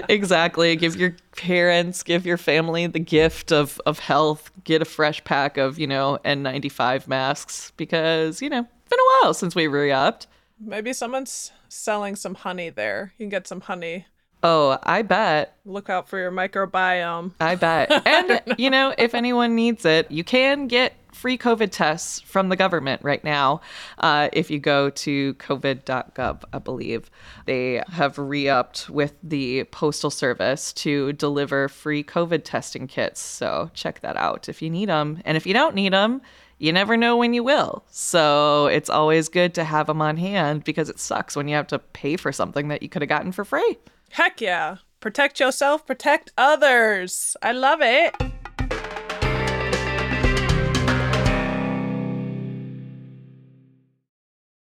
exactly. 0.09 0.75
Give 0.75 0.95
your 0.95 1.15
parents, 1.35 2.03
give 2.03 2.25
your 2.25 2.37
family 2.37 2.87
the 2.87 2.99
gift 2.99 3.51
of 3.51 3.81
of 3.85 3.99
health. 3.99 4.51
Get 4.63 4.81
a 4.81 4.85
fresh 4.85 5.23
pack 5.23 5.57
of, 5.57 5.79
you 5.79 5.87
know, 5.87 6.19
N95 6.23 7.07
masks 7.07 7.71
because, 7.77 8.41
you 8.41 8.49
know, 8.49 8.59
it's 8.59 8.89
been 8.89 8.99
a 8.99 9.23
while 9.23 9.33
since 9.33 9.55
we 9.55 9.67
re-upped. 9.67 10.27
Maybe 10.59 10.93
someone's 10.93 11.51
selling 11.69 12.15
some 12.15 12.35
honey 12.35 12.69
there. 12.69 13.13
You 13.17 13.25
can 13.25 13.29
get 13.29 13.47
some 13.47 13.61
honey. 13.61 14.05
Oh, 14.43 14.77
I 14.83 15.01
bet. 15.01 15.57
Look 15.65 15.89
out 15.89 16.07
for 16.07 16.19
your 16.19 16.31
microbiome. 16.31 17.33
I 17.39 17.55
bet. 17.55 17.91
And, 18.05 18.41
you 18.57 18.69
know, 18.69 18.93
if 18.97 19.13
anyone 19.13 19.55
needs 19.55 19.83
it, 19.85 20.09
you 20.11 20.23
can 20.23 20.67
get 20.67 20.93
free 21.17 21.37
COVID 21.37 21.71
tests 21.71 22.19
from 22.21 22.49
the 22.49 22.55
government 22.55 23.01
right 23.03 23.23
now. 23.23 23.61
Uh, 23.97 24.29
if 24.31 24.51
you 24.51 24.59
go 24.59 24.89
to 24.91 25.33
covid.gov, 25.35 26.43
I 26.53 26.59
believe, 26.59 27.09
they 27.45 27.81
have 27.89 28.17
re 28.17 28.47
upped 28.47 28.89
with 28.89 29.15
the 29.23 29.63
Postal 29.65 30.09
Service 30.09 30.71
to 30.73 31.13
deliver 31.13 31.67
free 31.67 32.03
COVID 32.03 32.43
testing 32.43 32.87
kits. 32.87 33.19
So 33.19 33.71
check 33.73 34.01
that 34.01 34.15
out 34.15 34.47
if 34.47 34.61
you 34.61 34.69
need 34.69 34.89
them. 34.89 35.21
And 35.25 35.35
if 35.35 35.45
you 35.45 35.53
don't 35.53 35.75
need 35.75 35.93
them, 35.93 36.21
you 36.59 36.71
never 36.71 36.97
know 36.97 37.17
when 37.17 37.33
you 37.33 37.43
will. 37.43 37.83
So 37.89 38.67
it's 38.67 38.89
always 38.89 39.29
good 39.29 39.53
to 39.55 39.63
have 39.63 39.87
them 39.87 40.01
on 40.01 40.17
hand 40.17 40.63
because 40.63 40.89
it 40.89 40.99
sucks 40.99 41.35
when 41.35 41.47
you 41.47 41.55
have 41.55 41.67
to 41.67 41.79
pay 41.79 42.15
for 42.15 42.31
something 42.31 42.67
that 42.69 42.81
you 42.81 42.89
could 42.89 43.01
have 43.01 43.09
gotten 43.09 43.31
for 43.31 43.45
free. 43.45 43.77
Heck 44.11 44.41
yeah. 44.41 44.77
Protect 44.99 45.39
yourself, 45.39 45.85
protect 45.85 46.31
others. 46.37 47.37
I 47.43 47.51
love 47.51 47.79
it. 47.81 48.15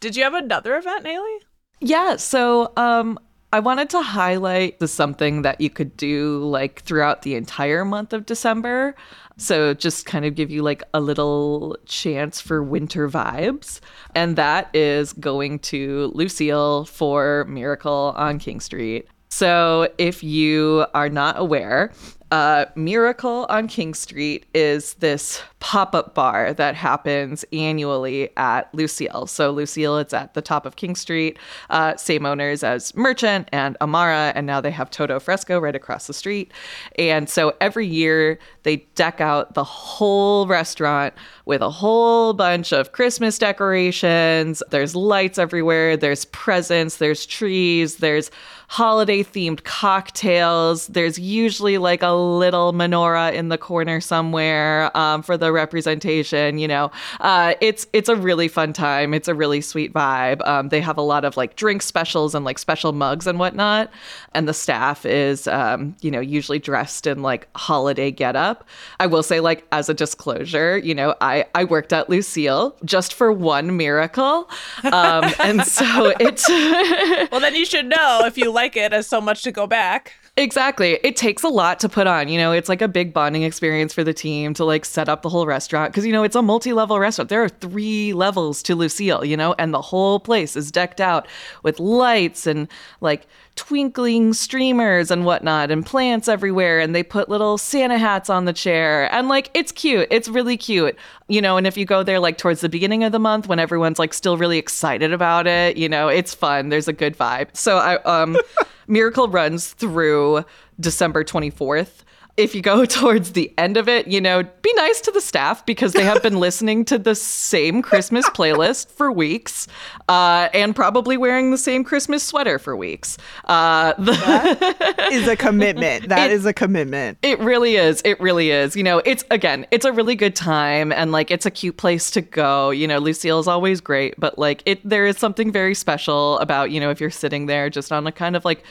Did 0.00 0.16
you 0.16 0.24
have 0.24 0.34
another 0.34 0.76
event, 0.76 1.06
Haley? 1.06 1.38
Yeah. 1.80 2.16
So 2.16 2.72
um, 2.76 3.18
I 3.52 3.60
wanted 3.60 3.90
to 3.90 4.02
highlight 4.02 4.78
the 4.78 4.88
something 4.88 5.42
that 5.42 5.60
you 5.60 5.70
could 5.70 5.96
do 5.96 6.44
like 6.44 6.82
throughout 6.82 7.22
the 7.22 7.34
entire 7.34 7.84
month 7.84 8.12
of 8.12 8.26
December. 8.26 8.94
So 9.36 9.74
just 9.74 10.06
kind 10.06 10.24
of 10.24 10.34
give 10.34 10.50
you 10.50 10.62
like 10.62 10.82
a 10.92 11.00
little 11.00 11.76
chance 11.86 12.40
for 12.40 12.62
winter 12.62 13.08
vibes. 13.08 13.80
And 14.14 14.36
that 14.36 14.68
is 14.74 15.12
going 15.14 15.60
to 15.60 16.10
Lucille 16.14 16.84
for 16.84 17.44
Miracle 17.48 18.14
on 18.16 18.38
King 18.38 18.60
Street. 18.60 19.08
So 19.30 19.88
if 19.96 20.22
you 20.22 20.86
are 20.92 21.08
not 21.08 21.38
aware, 21.38 21.92
uh, 22.30 22.66
Miracle 22.76 23.46
on 23.48 23.66
King 23.66 23.94
Street 23.94 24.46
is 24.54 24.94
this 24.94 25.42
pop 25.58 25.94
up 25.94 26.14
bar 26.14 26.54
that 26.54 26.74
happens 26.74 27.44
annually 27.52 28.30
at 28.36 28.72
Lucille. 28.74 29.26
So, 29.26 29.50
Lucille, 29.50 29.98
it's 29.98 30.14
at 30.14 30.34
the 30.34 30.40
top 30.40 30.64
of 30.64 30.76
King 30.76 30.94
Street, 30.94 31.38
uh, 31.68 31.96
same 31.96 32.24
owners 32.24 32.62
as 32.62 32.94
Merchant 32.94 33.48
and 33.52 33.76
Amara, 33.80 34.32
and 34.34 34.46
now 34.46 34.60
they 34.60 34.70
have 34.70 34.90
Toto 34.90 35.18
Fresco 35.20 35.58
right 35.58 35.74
across 35.74 36.06
the 36.06 36.14
street. 36.14 36.52
And 36.98 37.28
so, 37.28 37.54
every 37.60 37.86
year 37.86 38.38
they 38.62 38.76
deck 38.94 39.20
out 39.20 39.54
the 39.54 39.64
whole 39.64 40.46
restaurant 40.46 41.14
with 41.44 41.62
a 41.62 41.70
whole 41.70 42.32
bunch 42.32 42.72
of 42.72 42.92
Christmas 42.92 43.38
decorations. 43.38 44.62
There's 44.70 44.94
lights 44.94 45.38
everywhere, 45.38 45.96
there's 45.96 46.24
presents, 46.26 46.96
there's 46.96 47.26
trees, 47.26 47.96
there's 47.96 48.30
holiday 48.70 49.20
themed 49.20 49.64
cocktails. 49.64 50.86
There's 50.86 51.18
usually 51.18 51.76
like 51.76 52.04
a 52.04 52.12
little 52.12 52.72
menorah 52.72 53.34
in 53.34 53.48
the 53.48 53.58
corner 53.58 54.00
somewhere 54.00 54.96
um, 54.96 55.22
for 55.22 55.36
the 55.36 55.50
representation. 55.50 56.56
You 56.56 56.68
know, 56.68 56.92
uh, 57.18 57.54
it's 57.60 57.88
it's 57.92 58.08
a 58.08 58.14
really 58.14 58.46
fun 58.46 58.72
time. 58.72 59.12
It's 59.12 59.26
a 59.26 59.34
really 59.34 59.60
sweet 59.60 59.92
vibe. 59.92 60.46
Um, 60.46 60.68
they 60.68 60.80
have 60.80 60.96
a 60.96 61.02
lot 61.02 61.24
of 61.24 61.36
like 61.36 61.56
drink 61.56 61.82
specials 61.82 62.32
and 62.32 62.44
like 62.44 62.60
special 62.60 62.92
mugs 62.92 63.26
and 63.26 63.40
whatnot. 63.40 63.90
And 64.34 64.46
the 64.46 64.54
staff 64.54 65.04
is, 65.04 65.48
um, 65.48 65.96
you 66.00 66.12
know, 66.12 66.20
usually 66.20 66.60
dressed 66.60 67.08
in 67.08 67.22
like 67.22 67.48
holiday 67.56 68.12
getup. 68.12 68.68
I 69.00 69.06
will 69.06 69.24
say, 69.24 69.40
like 69.40 69.66
as 69.72 69.88
a 69.88 69.94
disclosure, 69.94 70.78
you 70.78 70.94
know, 70.94 71.16
I 71.20 71.44
I 71.56 71.64
worked 71.64 71.92
at 71.92 72.08
Lucille 72.08 72.76
just 72.84 73.14
for 73.14 73.32
one 73.32 73.76
miracle, 73.76 74.48
um, 74.84 75.24
and 75.40 75.64
so 75.66 76.14
it's. 76.20 76.48
well, 77.32 77.40
then 77.40 77.56
you 77.56 77.66
should 77.66 77.86
know 77.86 78.22
if 78.24 78.38
you 78.38 78.59
like 78.60 78.76
it 78.76 78.92
as 78.92 79.08
so 79.08 79.20
much 79.20 79.42
to 79.42 79.52
go 79.52 79.66
back. 79.66 80.12
Exactly. 80.40 80.98
It 81.02 81.16
takes 81.16 81.42
a 81.42 81.48
lot 81.48 81.80
to 81.80 81.88
put 81.90 82.06
on. 82.06 82.28
You 82.28 82.38
know, 82.38 82.52
it's 82.52 82.70
like 82.70 82.80
a 82.80 82.88
big 82.88 83.12
bonding 83.12 83.42
experience 83.42 83.92
for 83.92 84.02
the 84.02 84.14
team 84.14 84.54
to 84.54 84.64
like 84.64 84.86
set 84.86 85.06
up 85.06 85.20
the 85.20 85.28
whole 85.28 85.44
restaurant 85.44 85.92
because, 85.92 86.06
you 86.06 86.12
know, 86.12 86.22
it's 86.22 86.34
a 86.34 86.40
multi 86.40 86.72
level 86.72 86.98
restaurant. 86.98 87.28
There 87.28 87.44
are 87.44 87.50
three 87.50 88.14
levels 88.14 88.62
to 88.62 88.74
Lucille, 88.74 89.22
you 89.22 89.36
know, 89.36 89.54
and 89.58 89.74
the 89.74 89.82
whole 89.82 90.18
place 90.18 90.56
is 90.56 90.72
decked 90.72 90.98
out 90.98 91.28
with 91.62 91.78
lights 91.78 92.46
and 92.46 92.68
like 93.02 93.26
twinkling 93.54 94.32
streamers 94.32 95.10
and 95.10 95.26
whatnot 95.26 95.70
and 95.70 95.84
plants 95.84 96.26
everywhere 96.26 96.80
and 96.80 96.94
they 96.94 97.02
put 97.02 97.28
little 97.28 97.58
santa 97.58 97.98
hats 97.98 98.30
on 98.30 98.46
the 98.46 98.52
chair 98.54 99.12
and 99.12 99.28
like 99.28 99.50
it's 99.52 99.70
cute 99.72 100.06
it's 100.10 100.28
really 100.28 100.56
cute 100.56 100.96
you 101.28 101.42
know 101.42 101.58
and 101.58 101.66
if 101.66 101.76
you 101.76 101.84
go 101.84 102.02
there 102.02 102.20
like 102.20 102.38
towards 102.38 102.62
the 102.62 102.70
beginning 102.70 103.04
of 103.04 103.12
the 103.12 103.18
month 103.18 103.48
when 103.48 103.58
everyone's 103.58 103.98
like 103.98 104.14
still 104.14 104.38
really 104.38 104.56
excited 104.56 105.12
about 105.12 105.46
it 105.46 105.76
you 105.76 105.88
know 105.88 106.08
it's 106.08 106.32
fun 106.32 106.70
there's 106.70 106.88
a 106.88 106.92
good 106.92 107.14
vibe 107.18 107.48
so 107.52 107.76
i 107.76 107.96
um 108.04 108.34
miracle 108.90 109.28
runs 109.28 109.72
through 109.72 110.44
december 110.78 111.24
24th 111.24 112.02
if 112.40 112.54
you 112.54 112.62
go 112.62 112.84
towards 113.00 113.32
the 113.32 113.52
end 113.58 113.76
of 113.76 113.88
it, 113.88 114.06
you 114.06 114.20
know, 114.20 114.42
be 114.62 114.72
nice 114.74 115.00
to 115.02 115.10
the 115.10 115.20
staff 115.20 115.64
because 115.66 115.92
they 115.92 116.04
have 116.04 116.22
been 116.22 116.38
listening 116.40 116.84
to 116.86 116.98
the 116.98 117.14
same 117.14 117.82
Christmas 117.82 118.28
playlist 118.30 118.90
for 118.90 119.12
weeks 119.12 119.68
uh, 120.08 120.48
and 120.54 120.74
probably 120.74 121.16
wearing 121.16 121.50
the 121.50 121.58
same 121.58 121.84
Christmas 121.84 122.22
sweater 122.22 122.58
for 122.58 122.76
weeks. 122.76 123.18
Uh, 123.44 123.92
the 123.98 124.12
that 124.12 125.08
is 125.12 125.28
a 125.28 125.36
commitment. 125.36 126.08
That 126.08 126.30
it, 126.30 126.34
is 126.34 126.46
a 126.46 126.52
commitment. 126.52 127.18
It 127.22 127.38
really 127.40 127.76
is. 127.76 128.02
It 128.04 128.18
really 128.20 128.50
is. 128.50 128.76
You 128.76 128.82
know, 128.82 128.98
it's 129.04 129.24
again, 129.30 129.66
it's 129.70 129.84
a 129.84 129.92
really 129.92 130.16
good 130.16 130.34
time 130.34 130.92
and 130.92 131.12
like 131.12 131.30
it's 131.30 131.46
a 131.46 131.50
cute 131.50 131.76
place 131.76 132.10
to 132.12 132.20
go. 132.20 132.70
You 132.70 132.88
know, 132.88 132.98
Lucille 132.98 133.38
is 133.38 133.46
always 133.46 133.80
great, 133.80 134.14
but 134.18 134.38
like 134.38 134.62
it, 134.66 134.80
there 134.88 135.06
is 135.06 135.18
something 135.18 135.52
very 135.52 135.74
special 135.74 136.38
about, 136.38 136.70
you 136.70 136.80
know, 136.80 136.90
if 136.90 137.00
you're 137.00 137.10
sitting 137.10 137.46
there 137.46 137.70
just 137.70 137.92
on 137.92 138.06
a 138.06 138.12
kind 138.12 138.36
of 138.36 138.44
like 138.44 138.64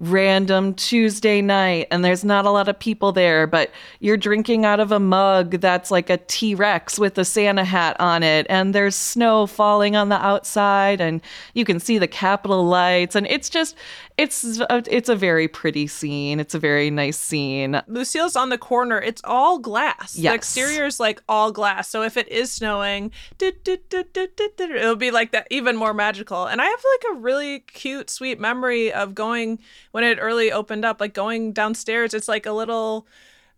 random 0.00 0.74
Tuesday 0.74 1.42
night 1.42 1.86
and 1.90 2.04
there's 2.04 2.24
not 2.24 2.46
a 2.46 2.50
lot 2.50 2.68
of 2.68 2.78
people 2.78 3.12
there, 3.12 3.46
but 3.46 3.70
you're 4.00 4.16
drinking 4.16 4.64
out 4.64 4.80
of 4.80 4.90
a 4.90 4.98
mug 4.98 5.60
that's 5.60 5.90
like 5.90 6.10
a 6.10 6.16
T 6.16 6.54
Rex 6.54 6.98
with 6.98 7.18
a 7.18 7.24
Santa 7.24 7.64
hat 7.64 7.96
on 8.00 8.22
it, 8.22 8.46
and 8.48 8.74
there's 8.74 8.96
snow 8.96 9.46
falling 9.46 9.96
on 9.96 10.08
the 10.08 10.24
outside, 10.24 11.00
and 11.00 11.20
you 11.54 11.64
can 11.64 11.78
see 11.78 11.98
the 11.98 12.08
Capitol 12.08 12.64
lights, 12.64 13.14
and 13.14 13.26
it's 13.26 13.50
just, 13.50 13.76
it's 14.16 14.60
a, 14.60 14.82
it's 14.86 15.08
a 15.08 15.16
very 15.16 15.48
pretty 15.48 15.86
scene. 15.86 16.40
It's 16.40 16.54
a 16.54 16.58
very 16.58 16.90
nice 16.90 17.18
scene. 17.18 17.80
Lucille's 17.86 18.36
on 18.36 18.50
the 18.50 18.58
corner. 18.58 19.00
It's 19.00 19.22
all 19.24 19.58
glass. 19.58 20.14
Yes. 20.14 20.30
The 20.30 20.34
exterior 20.34 20.84
is 20.84 21.00
like 21.00 21.22
all 21.26 21.52
glass. 21.52 21.88
So 21.88 22.02
if 22.02 22.18
it 22.18 22.28
is 22.28 22.52
snowing, 22.52 23.12
it'll 23.40 24.96
be 24.96 25.10
like 25.10 25.32
that 25.32 25.46
even 25.50 25.76
more 25.76 25.94
magical. 25.94 26.44
And 26.46 26.60
I 26.60 26.66
have 26.66 26.84
like 26.84 27.16
a 27.16 27.20
really 27.20 27.60
cute, 27.60 28.10
sweet 28.10 28.38
memory 28.38 28.92
of 28.92 29.14
going 29.14 29.58
when 29.92 30.04
it 30.04 30.18
early 30.20 30.52
opened 30.52 30.84
up, 30.84 31.00
like 31.00 31.14
going 31.14 31.52
downstairs. 31.52 32.14
It's 32.14 32.28
like 32.28 32.46
a 32.46 32.52
little 32.52 33.06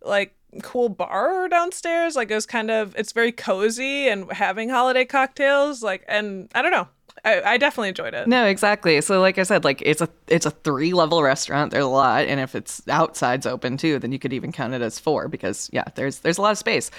like 0.01 0.35
cool 0.61 0.89
bar 0.89 1.47
downstairs. 1.47 2.15
Like 2.15 2.29
it 2.31 2.35
was 2.35 2.45
kind 2.45 2.69
of 2.71 2.95
it's 2.95 3.11
very 3.11 3.31
cozy 3.31 4.07
and 4.07 4.31
having 4.31 4.69
holiday 4.69 5.05
cocktails. 5.05 5.81
Like 5.83 6.03
and 6.07 6.49
I 6.53 6.61
don't 6.61 6.71
know. 6.71 6.87
I, 7.25 7.41
I 7.53 7.57
definitely 7.57 7.89
enjoyed 7.89 8.13
it. 8.13 8.27
No, 8.27 8.45
exactly. 8.45 8.99
So 8.99 9.21
like 9.21 9.37
I 9.37 9.43
said, 9.43 9.63
like 9.63 9.81
it's 9.85 10.01
a 10.01 10.09
it's 10.27 10.45
a 10.45 10.51
three 10.51 10.93
level 10.93 11.23
restaurant. 11.23 11.71
There's 11.71 11.85
a 11.85 11.87
lot, 11.87 12.25
and 12.25 12.39
if 12.39 12.53
it's 12.53 12.85
outside's 12.89 13.45
open 13.45 13.77
too, 13.77 13.97
then 13.99 14.11
you 14.11 14.19
could 14.19 14.33
even 14.33 14.51
count 14.51 14.73
it 14.73 14.81
as 14.81 14.99
four 14.99 15.29
because 15.29 15.69
yeah, 15.71 15.85
there's 15.95 16.19
there's 16.19 16.37
a 16.37 16.41
lot 16.41 16.51
of 16.51 16.57
space. 16.57 16.91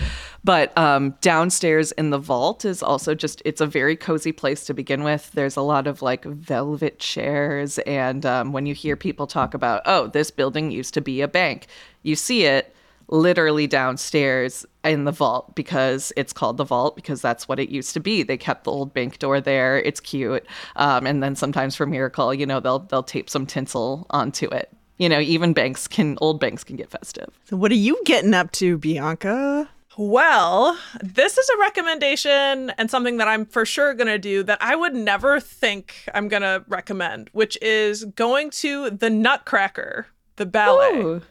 But 0.43 0.77
um, 0.79 1.15
downstairs 1.21 1.93
in 1.93 2.09
the 2.09 2.19
vault 2.19 2.65
is 2.65 2.83
also 2.83 3.15
just 3.15 3.43
it's 3.45 3.61
a 3.61 3.67
very 3.67 3.97
cozy 3.97 4.33
place 4.33 4.65
to 4.65 4.75
begin 4.75 5.05
with. 5.05 5.31
There's 5.33 5.57
a 5.57 5.63
lot 5.63 5.87
of 5.87 6.01
like 6.01 6.25
velvet 6.25 6.99
chairs, 6.99 7.79
and 7.81 8.25
um, 8.25 8.53
when 8.53 8.65
you 8.65 8.75
hear 8.75 8.97
people 8.97 9.27
talk 9.27 9.53
about 9.53 9.83
oh 9.85 10.07
this 10.07 10.31
building 10.31 10.71
used 10.71 10.95
to 10.95 11.03
be 11.03 11.21
a 11.21 11.29
bank, 11.29 11.67
you 12.03 12.17
see 12.17 12.45
it 12.45 12.74
literally 13.09 13.67
downstairs 13.67 14.65
in 14.83 15.05
the 15.05 15.13
vault 15.13 15.55
because 15.55 16.13
it's 16.17 16.33
called 16.33 16.57
the 16.57 16.65
vault 16.65 16.97
because 16.97 17.21
that's 17.21 17.49
what 17.49 17.59
it 17.59 17.69
used 17.69 17.95
to 17.95 18.01
be. 18.01 18.23
They 18.23 18.37
kept 18.37 18.65
the 18.65 18.71
old 18.71 18.95
bank 18.95 19.19
door 19.19 19.41
there. 19.41 19.79
It's 19.81 20.01
cute. 20.01 20.47
Um, 20.77 21.07
and 21.07 21.23
then 21.23 21.37
sometimes 21.37 21.77
for 21.77 21.87
Miracle, 21.87 22.33
you 22.35 22.47
know, 22.47 22.61
they'll 22.61 22.81
they'll 22.81 23.03
tape 23.03 23.31
some 23.31 23.47
tinsel 23.47 24.07
onto 24.11 24.47
it. 24.49 24.71
You 24.99 25.09
know, 25.09 25.21
even 25.21 25.53
banks 25.53 25.89
can 25.89 26.17
old 26.21 26.41
banks 26.41 26.63
can 26.65 26.77
get 26.77 26.91
festive. 26.91 27.29
So 27.45 27.57
what 27.57 27.73
are 27.73 27.77
you 27.77 28.01
getting 28.05 28.35
up 28.35 28.53
to, 28.53 28.79
Bianca? 28.79 29.69
Well, 29.97 30.77
this 31.03 31.39
is 31.39 31.49
a 31.49 31.59
recommendation 31.59 32.71
and 32.71 32.91
something 32.91 33.19
that 33.19 33.29
I'm 33.29 33.47
for 33.47 33.65
sure 33.65 33.95
going 33.95 34.09
to 34.09 34.19
do 34.19 34.43
that 34.43 34.59
I 34.61 34.75
would 34.75 34.95
never 34.95 35.39
think 35.39 36.09
I'm 36.13 36.29
going 36.29 36.43
to 36.43 36.65
recommend, 36.67 37.31
which 37.33 37.57
is 37.63 38.05
going 38.05 38.51
to 38.51 38.91
the 38.91 39.09
Nutcracker, 39.09 40.07
the 40.37 40.47
ballet. 40.47 40.99
Ooh. 40.99 41.23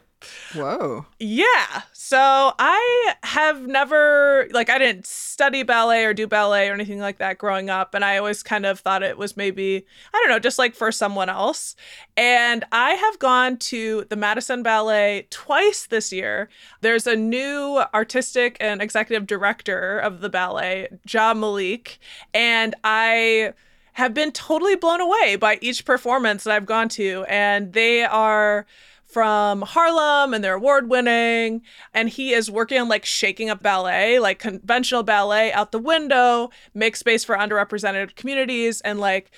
Whoa. 0.54 1.06
Yeah. 1.18 1.82
So 1.92 2.52
I 2.58 3.14
have 3.22 3.66
never, 3.66 4.46
like, 4.52 4.70
I 4.70 4.78
didn't 4.78 5.06
study 5.06 5.62
ballet 5.62 6.04
or 6.04 6.14
do 6.14 6.26
ballet 6.26 6.68
or 6.68 6.74
anything 6.74 7.00
like 7.00 7.18
that 7.18 7.38
growing 7.38 7.70
up. 7.70 7.94
And 7.94 8.04
I 8.04 8.18
always 8.18 8.42
kind 8.42 8.66
of 8.66 8.78
thought 8.78 9.02
it 9.02 9.18
was 9.18 9.36
maybe, 9.36 9.84
I 10.12 10.18
don't 10.20 10.28
know, 10.28 10.38
just 10.38 10.58
like 10.58 10.74
for 10.74 10.92
someone 10.92 11.28
else. 11.28 11.74
And 12.16 12.64
I 12.70 12.90
have 12.90 13.18
gone 13.18 13.56
to 13.58 14.04
the 14.10 14.16
Madison 14.16 14.62
Ballet 14.62 15.26
twice 15.30 15.86
this 15.86 16.12
year. 16.12 16.48
There's 16.82 17.06
a 17.06 17.16
new 17.16 17.82
artistic 17.92 18.56
and 18.60 18.80
executive 18.80 19.26
director 19.26 19.98
of 19.98 20.20
the 20.20 20.28
ballet, 20.28 20.88
Ja 21.08 21.34
Malik. 21.34 21.98
And 22.32 22.74
I 22.84 23.54
have 23.94 24.12
been 24.12 24.32
totally 24.32 24.76
blown 24.76 25.00
away 25.00 25.36
by 25.36 25.58
each 25.60 25.84
performance 25.84 26.44
that 26.44 26.52
I've 26.52 26.66
gone 26.66 26.88
to. 26.90 27.24
And 27.28 27.72
they 27.72 28.04
are 28.04 28.66
from 29.14 29.62
Harlem 29.62 30.34
and 30.34 30.42
they're 30.42 30.54
award 30.56 30.90
winning. 30.90 31.62
And 31.94 32.08
he 32.08 32.34
is 32.34 32.50
working 32.50 32.80
on 32.80 32.88
like 32.88 33.04
shaking 33.04 33.48
up 33.48 33.62
ballet, 33.62 34.18
like 34.18 34.40
conventional 34.40 35.04
ballet 35.04 35.52
out 35.52 35.70
the 35.70 35.78
window, 35.78 36.50
make 36.74 36.96
space 36.96 37.22
for 37.22 37.36
underrepresented 37.36 38.16
communities. 38.16 38.80
And 38.80 38.98
like, 38.98 39.30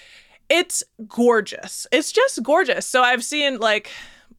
it's 0.48 0.82
gorgeous. 1.06 1.86
It's 1.92 2.10
just 2.10 2.42
gorgeous. 2.42 2.86
So 2.86 3.02
I've 3.02 3.22
seen 3.22 3.58
like 3.58 3.90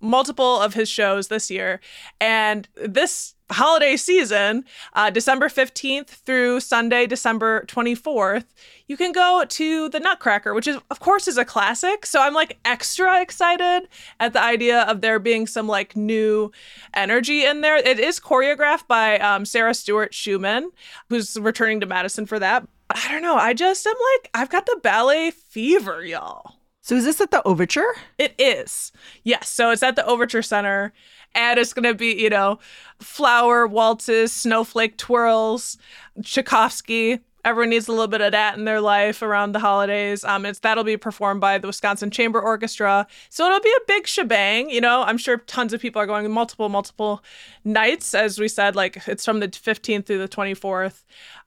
multiple 0.01 0.59
of 0.59 0.73
his 0.73 0.89
shows 0.89 1.27
this 1.27 1.51
year. 1.51 1.81
And 2.19 2.67
this 2.75 3.35
holiday 3.49 3.95
season, 3.95 4.65
uh, 4.93 5.09
December 5.09 5.47
15th 5.47 6.07
through 6.07 6.59
Sunday, 6.59 7.07
December 7.07 7.63
24th, 7.67 8.45
you 8.87 8.97
can 8.97 9.11
go 9.11 9.45
to 9.47 9.89
the 9.89 9.99
Nutcracker, 9.99 10.53
which 10.53 10.67
is, 10.67 10.77
of 10.91 10.99
course, 10.99 11.27
is 11.27 11.37
a 11.37 11.45
classic. 11.45 12.05
So 12.05 12.21
I'm 12.21 12.33
like 12.33 12.57
extra 12.65 13.21
excited 13.21 13.87
at 14.19 14.33
the 14.33 14.41
idea 14.41 14.81
of 14.83 15.01
there 15.01 15.19
being 15.19 15.47
some 15.47 15.67
like 15.67 15.95
new 15.95 16.51
energy 16.93 17.45
in 17.45 17.61
there. 17.61 17.77
It 17.77 17.99
is 17.99 18.19
choreographed 18.19 18.87
by 18.87 19.19
um, 19.19 19.45
Sarah 19.45 19.73
Stewart 19.73 20.13
Schumann, 20.13 20.71
who's 21.09 21.37
returning 21.37 21.79
to 21.81 21.85
Madison 21.85 22.25
for 22.25 22.39
that. 22.39 22.67
I 22.89 23.11
don't 23.11 23.21
know. 23.21 23.35
I 23.35 23.53
just 23.53 23.85
am 23.85 23.95
like, 24.13 24.29
I've 24.33 24.49
got 24.49 24.65
the 24.65 24.79
ballet 24.81 25.31
fever, 25.31 26.05
y'all. 26.05 26.55
So 26.87 26.95
is 26.95 27.03
this 27.03 27.19
at 27.19 27.31
the 27.31 27.45
Overture? 27.45 27.95
It 28.17 28.33
is. 28.39 28.93
Yes. 29.23 29.49
So 29.49 29.71
it's 29.71 29.83
at 29.83 29.97
the 29.97 30.05
Overture 30.05 30.41
Center. 30.41 30.93
And 31.35 31.59
it's 31.59 31.73
going 31.73 31.83
to 31.83 31.93
be, 31.93 32.19
you 32.21 32.29
know, 32.29 32.59
flower 32.99 33.67
waltzes, 33.67 34.33
snowflake 34.33 34.97
twirls, 34.97 35.77
Tchaikovsky. 36.21 37.19
Everyone 37.45 37.69
needs 37.69 37.87
a 37.87 37.91
little 37.91 38.07
bit 38.07 38.19
of 38.19 38.33
that 38.33 38.57
in 38.57 38.65
their 38.65 38.81
life 38.81 39.21
around 39.21 39.53
the 39.53 39.59
holidays. 39.59 40.23
Um, 40.25 40.45
it's 40.45 40.59
that'll 40.59 40.83
be 40.83 40.97
performed 40.97 41.39
by 41.39 41.57
the 41.57 41.67
Wisconsin 41.67 42.11
Chamber 42.11 42.41
Orchestra, 42.41 43.07
so 43.29 43.45
it'll 43.45 43.61
be 43.61 43.73
a 43.77 43.85
big 43.87 44.05
shebang. 44.05 44.69
You 44.69 44.81
know, 44.81 45.03
I'm 45.03 45.17
sure 45.17 45.37
tons 45.37 45.71
of 45.71 45.79
people 45.79 46.01
are 46.01 46.07
going 46.07 46.29
multiple, 46.29 46.67
multiple 46.67 47.23
nights. 47.63 48.13
As 48.13 48.37
we 48.37 48.49
said, 48.49 48.75
like 48.75 49.07
it's 49.07 49.23
from 49.23 49.39
the 49.39 49.47
15th 49.47 50.07
through 50.07 50.17
the 50.17 50.27
24th. 50.27 51.03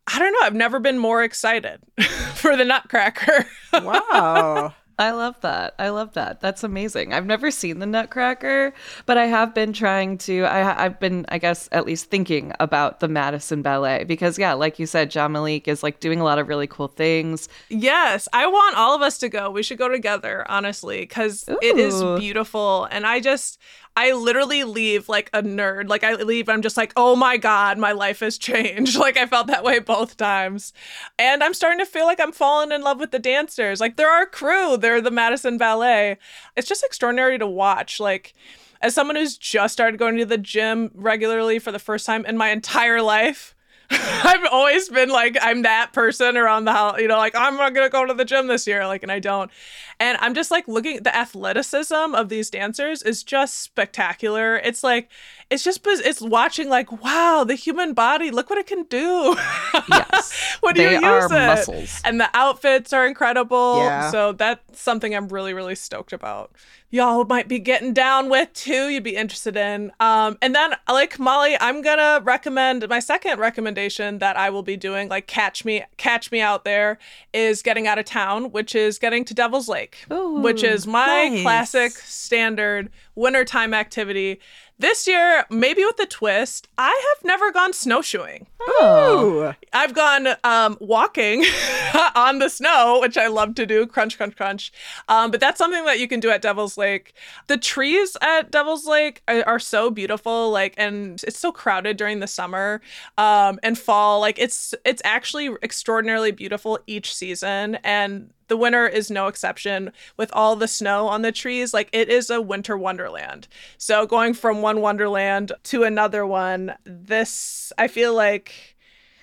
I 0.07 0.19
don't 0.19 0.33
know. 0.33 0.39
I've 0.43 0.55
never 0.55 0.79
been 0.81 0.99
more 0.99 1.23
excited 1.23 1.81
for 2.35 2.57
the 2.57 2.65
Nutcracker. 2.65 3.47
Wow. 3.73 4.75
I 5.01 5.13
love 5.13 5.41
that. 5.41 5.75
I 5.79 5.89
love 5.89 6.13
that. 6.13 6.43
That's 6.43 6.63
amazing. 6.63 7.15
I've 7.15 7.25
never 7.25 7.51
seen 7.51 7.79
the 7.79 7.87
Nutcracker, 7.87 8.75
but 9.07 9.17
I 9.17 9.25
have 9.27 9.55
been 9.55 9.73
trying 9.73 10.19
to. 10.19 10.43
I, 10.43 10.85
I've 10.85 11.01
been, 11.01 11.25
I 11.31 11.39
guess, 11.39 11.71
at 11.73 11.87
least 11.87 12.11
thinking 12.11 12.53
about 12.61 13.01
the 13.01 13.09
Madison 13.09 13.63
Ballet 13.63 14.05
because, 14.05 14.39
yeah, 14.39 14.53
like 14.53 14.79
you 14.79 14.85
said, 14.85 15.15
Ja 15.15 15.27
Malik 15.27 15.67
is 15.67 15.83
like 15.83 16.01
doing 16.01 16.21
a 16.21 16.25
lot 16.25 16.39
of 16.39 16.49
really 16.49 16.67
cool 16.67 16.89
things. 16.89 17.49
Yes, 17.71 18.29
I 18.35 18.47
want 18.47 18.77
all 18.77 18.95
of 18.95 19.01
us 19.01 19.17
to 19.21 19.31
go. 19.31 19.51
We 19.51 19.63
should 19.63 19.79
go 19.79 19.89
together, 19.89 20.45
honestly, 20.51 21.01
because 21.01 21.49
it 21.49 21.79
is 21.79 22.03
beautiful. 22.21 22.87
And 22.91 23.07
I 23.07 23.21
just, 23.21 23.59
I 23.97 24.13
literally 24.13 24.65
leave 24.65 25.09
like 25.09 25.31
a 25.33 25.43
nerd. 25.43 25.89
Like 25.89 26.05
I 26.05 26.15
leave, 26.15 26.49
I'm 26.49 26.63
just 26.63 26.77
like, 26.77 26.93
oh 26.97 27.17
my 27.17 27.37
God, 27.37 27.77
my 27.79 27.93
life 27.93 28.21
has 28.21 28.39
changed. 28.39 28.97
Like 29.01 29.17
I 29.17 29.27
felt 29.27 29.47
that 29.47 29.65
way 29.65 29.79
both 29.79 30.17
times. 30.17 30.73
And 31.19 31.43
I'm 31.43 31.55
starting 31.55 31.79
to 31.79 31.87
feel 31.87 32.05
like 32.05 32.21
I'm 32.21 32.33
falling 32.33 32.71
in 32.71 32.83
love 32.83 33.01
with 33.01 33.13
the 33.13 33.19
dancers. 33.19 33.81
Like 33.81 33.97
they're 33.97 34.11
our 34.11 34.27
crew, 34.27 34.77
they're 34.77 35.01
the 35.01 35.11
Madison 35.11 35.57
Ballet. 35.57 36.19
It's 36.55 36.69
just 36.69 36.85
extraordinary 36.85 37.39
to 37.39 37.47
watch. 37.47 37.99
Like, 37.99 38.35
as 38.83 38.95
someone 38.95 39.17
who's 39.17 39.37
just 39.37 39.73
started 39.73 39.99
going 39.99 40.17
to 40.19 40.27
the 40.27 40.39
gym 40.39 40.91
regularly 40.95 41.59
for 41.59 41.73
the 41.73 41.79
first 41.79 42.07
time 42.07 42.25
in 42.27 42.37
my 42.37 42.51
entire 42.51 43.03
life, 43.03 43.55
I've 44.23 44.47
always 44.53 44.89
been 44.89 45.09
like 45.09 45.37
I'm 45.41 45.63
that 45.63 45.93
person 45.93 46.37
around 46.37 46.65
the 46.65 46.73
house, 46.73 47.01
you 47.01 47.09
know, 47.09 47.19
like 47.19 47.35
I'm 47.35 47.57
not 47.57 47.75
gonna 47.75 47.89
go 47.89 48.07
to 48.07 48.15
the 48.15 48.25
gym 48.25 48.47
this 48.47 48.67
year, 48.67 48.87
like, 48.87 49.03
and 49.03 49.11
I 49.11 49.19
don't. 49.19 49.51
And 49.99 50.17
I'm 50.21 50.33
just 50.35 50.51
like 50.51 50.69
looking 50.69 51.03
the 51.03 51.15
athleticism 51.15 52.15
of 52.15 52.29
these 52.29 52.51
dancers 52.51 53.03
is 53.03 53.25
just 53.25 53.59
spectacular. 53.59 54.57
It's 54.57 54.85
like 54.85 55.09
it's 55.51 55.65
just 55.65 55.81
it's 55.85 56.21
watching 56.21 56.69
like 56.69 57.03
wow, 57.03 57.45
the 57.47 57.55
human 57.55 57.93
body, 57.93 58.31
look 58.31 58.49
what 58.51 58.59
it 58.59 58.67
can 58.67 58.85
do. 58.85 59.37
Yes. 59.89 60.57
when 60.61 60.77
They 60.77 60.85
you 60.85 60.95
use 60.97 61.03
are 61.05 61.27
it. 61.27 61.31
muscles. 61.47 62.01
And 62.05 62.21
the 62.21 62.29
outfits 62.35 62.93
are 62.93 63.07
incredible. 63.07 63.79
Yeah. 63.79 64.11
So 64.11 64.33
that's 64.33 64.81
something 64.81 65.15
I'm 65.15 65.29
really, 65.29 65.53
really 65.53 65.75
stoked 65.75 66.13
about. 66.13 66.53
Y'all 66.91 67.25
might 67.25 67.49
be 67.49 67.59
getting 67.59 67.93
down 67.93 68.29
with 68.29 68.53
too. 68.53 68.89
You'd 68.89 69.03
be 69.05 69.17
interested 69.17 69.57
in. 69.57 69.91
Um, 70.01 70.39
and 70.43 70.55
then 70.55 70.75
like 70.89 71.19
Molly, 71.19 71.57
I'm 71.61 71.83
gonna 71.83 72.21
recommend 72.23 72.89
my 72.89 72.99
second 73.01 73.39
recommendation 73.39 74.19
that 74.19 74.37
I 74.37 74.51
will 74.51 74.63
be 74.63 74.77
doing, 74.77 75.09
like 75.09 75.27
catch 75.27 75.65
me, 75.65 75.85
catch 75.97 76.31
me 76.31 76.41
out 76.41 76.65
there, 76.65 76.99
is 77.33 77.63
getting 77.63 77.87
out 77.87 77.99
of 77.99 78.05
town, 78.05 78.51
which 78.53 78.75
is 78.75 78.99
getting 78.99 79.25
to 79.27 79.35
Devil's 79.35 79.69
Lake, 79.69 79.97
which 80.09 80.63
is 80.63 80.87
my 80.87 81.29
nice. 81.29 81.43
classic 81.43 81.93
standard 81.93 82.91
wintertime 83.15 83.73
activity. 83.75 84.41
This 84.81 85.07
year, 85.07 85.45
maybe 85.51 85.85
with 85.85 86.01
a 86.01 86.07
twist, 86.07 86.67
I 86.79 86.89
have 86.89 87.23
never 87.23 87.53
gone 87.53 87.75
snowshoeing. 87.75 88.47
Ooh. 88.83 89.53
I've 89.75 89.93
gone 89.93 90.29
um, 90.43 90.79
walking 90.81 91.45
on 92.15 92.39
the 92.39 92.49
snow, 92.49 92.99
which 93.03 93.19
I 93.19 93.27
love 93.27 93.55
to 93.57 93.67
do, 93.67 93.87
crunch, 93.87 94.17
crunch, 94.17 94.37
crunch. 94.37 94.73
Um, 95.07 95.31
but 95.31 95.39
that's 95.39 95.59
something 95.59 95.85
that 95.85 95.99
you 95.99 96.09
can 96.09 96.19
do 96.19 96.31
at 96.31 96.41
Devil's 96.41 96.79
Lake. 96.79 97.13
The 97.47 97.59
trees 97.59 98.17
at 98.23 98.51
Devil's 98.51 98.87
Lake 98.87 99.23
are, 99.29 99.47
are 99.47 99.59
so 99.59 99.91
beautiful, 99.91 100.51
like, 100.51 100.73
and 100.79 101.23
it's 101.25 101.39
so 101.39 101.53
crowded 101.53 101.99
during 101.99 102.21
the 102.21 102.27
summer 102.27 102.81
um, 103.19 103.61
and 103.63 103.79
fall. 103.79 104.19
Like, 104.19 104.39
it's 104.39 104.75
it's 104.87 105.03
actually 105.05 105.51
extraordinarily 105.63 106.31
beautiful 106.31 106.79
each 106.87 107.15
season, 107.15 107.75
and 107.85 108.31
the 108.51 108.57
winter 108.57 108.87
is 108.87 109.11
no 109.11 109.29
exception 109.29 109.93
with 110.17 110.29
all 110.35 110.57
the 110.57 110.69
snow 110.69 111.07
on 111.07 111.23
the 111.23 111.33
trees 111.33 111.73
like 111.73 111.89
it 111.93 112.09
is 112.09 112.29
a 112.29 112.43
winter 112.43 112.77
wonderland 112.77 113.47
so 113.79 114.05
going 114.05 114.35
from 114.35 114.61
one 114.61 114.81
wonderland 114.81 115.53
to 115.63 115.85
another 115.85 116.27
one 116.27 116.75
this 116.85 117.73
i 117.79 117.89
feel 117.89 118.13
like 118.13 118.77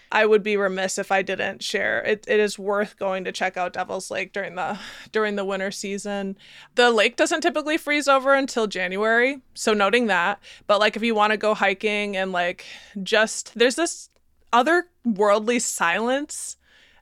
I 0.09 0.25
would 0.25 0.41
be 0.41 0.55
remiss 0.55 0.97
if 0.97 1.11
I 1.11 1.21
didn't 1.21 1.61
share. 1.61 2.01
It, 2.01 2.23
it 2.29 2.39
is 2.39 2.57
worth 2.57 2.97
going 2.97 3.25
to 3.25 3.33
check 3.33 3.57
out 3.57 3.73
Devil's 3.73 4.09
Lake 4.09 4.31
during 4.31 4.55
the 4.55 4.79
during 5.11 5.35
the 5.35 5.43
winter 5.43 5.69
season. 5.69 6.37
The 6.75 6.91
lake 6.91 7.17
doesn't 7.17 7.41
typically 7.41 7.77
freeze 7.77 8.07
over 8.07 8.33
until 8.33 8.67
January, 8.67 9.41
so 9.53 9.73
noting 9.73 10.07
that. 10.07 10.39
But 10.65 10.79
like 10.79 10.95
if 10.95 11.03
you 11.03 11.13
want 11.13 11.31
to 11.31 11.37
go 11.37 11.53
hiking 11.53 12.15
and 12.15 12.31
like 12.31 12.65
just 13.03 13.53
there's 13.55 13.75
this 13.75 14.09
otherworldly 14.53 15.61
silence 15.61 16.56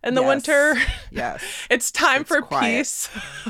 in 0.06 0.14
the 0.14 0.22
Yes. 0.22 0.28
winter. 0.30 0.76
Yes. 1.12 1.44
It's 1.70 1.92
time 1.92 2.22
It's 2.22 2.30
for 2.30 2.42
quiet. 2.42 2.78
peace. 2.78 3.10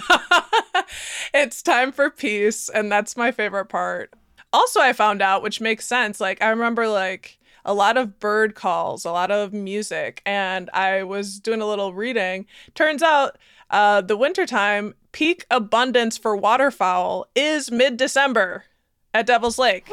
it's 1.34 1.62
time 1.62 1.92
for 1.92 2.10
peace, 2.10 2.70
and 2.70 2.92
that's 2.92 3.18
my 3.18 3.32
favorite 3.32 3.66
part. 3.66 4.14
Also, 4.54 4.80
I 4.80 4.94
found 4.94 5.22
out, 5.22 5.42
which 5.44 5.60
makes 5.60 5.86
sense. 5.86 6.20
Like, 6.22 6.42
I 6.42 6.50
remember 6.50 6.88
like 6.88 7.38
a 7.66 7.74
lot 7.74 7.98
of 7.98 8.20
bird 8.20 8.56
calls, 8.56 9.04
a 9.06 9.12
lot 9.12 9.32
of 9.32 9.52
music, 9.54 10.22
and 10.26 10.70
I 10.74 11.04
was 11.04 11.40
doing 11.40 11.62
a 11.62 11.68
little 11.68 11.94
reading. 11.94 12.46
Turns 12.76 13.02
out, 13.04 13.38
uh, 13.72 14.02
the 14.02 14.16
wintertime 14.16 14.94
peak 15.12 15.46
abundance 15.50 16.18
for 16.18 16.36
waterfowl 16.38 17.28
is 17.36 17.72
mid 17.72 17.98
December 17.98 18.66
at 19.14 19.26
Devil's 19.26 19.58
Lake. 19.58 19.88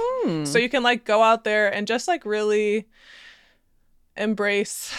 So 0.44 0.58
you 0.58 0.68
can 0.68 0.82
like 0.82 1.04
go 1.04 1.22
out 1.22 1.44
there 1.44 1.72
and 1.72 1.86
just 1.86 2.06
like 2.06 2.24
really 2.26 2.86
embrace 4.16 4.92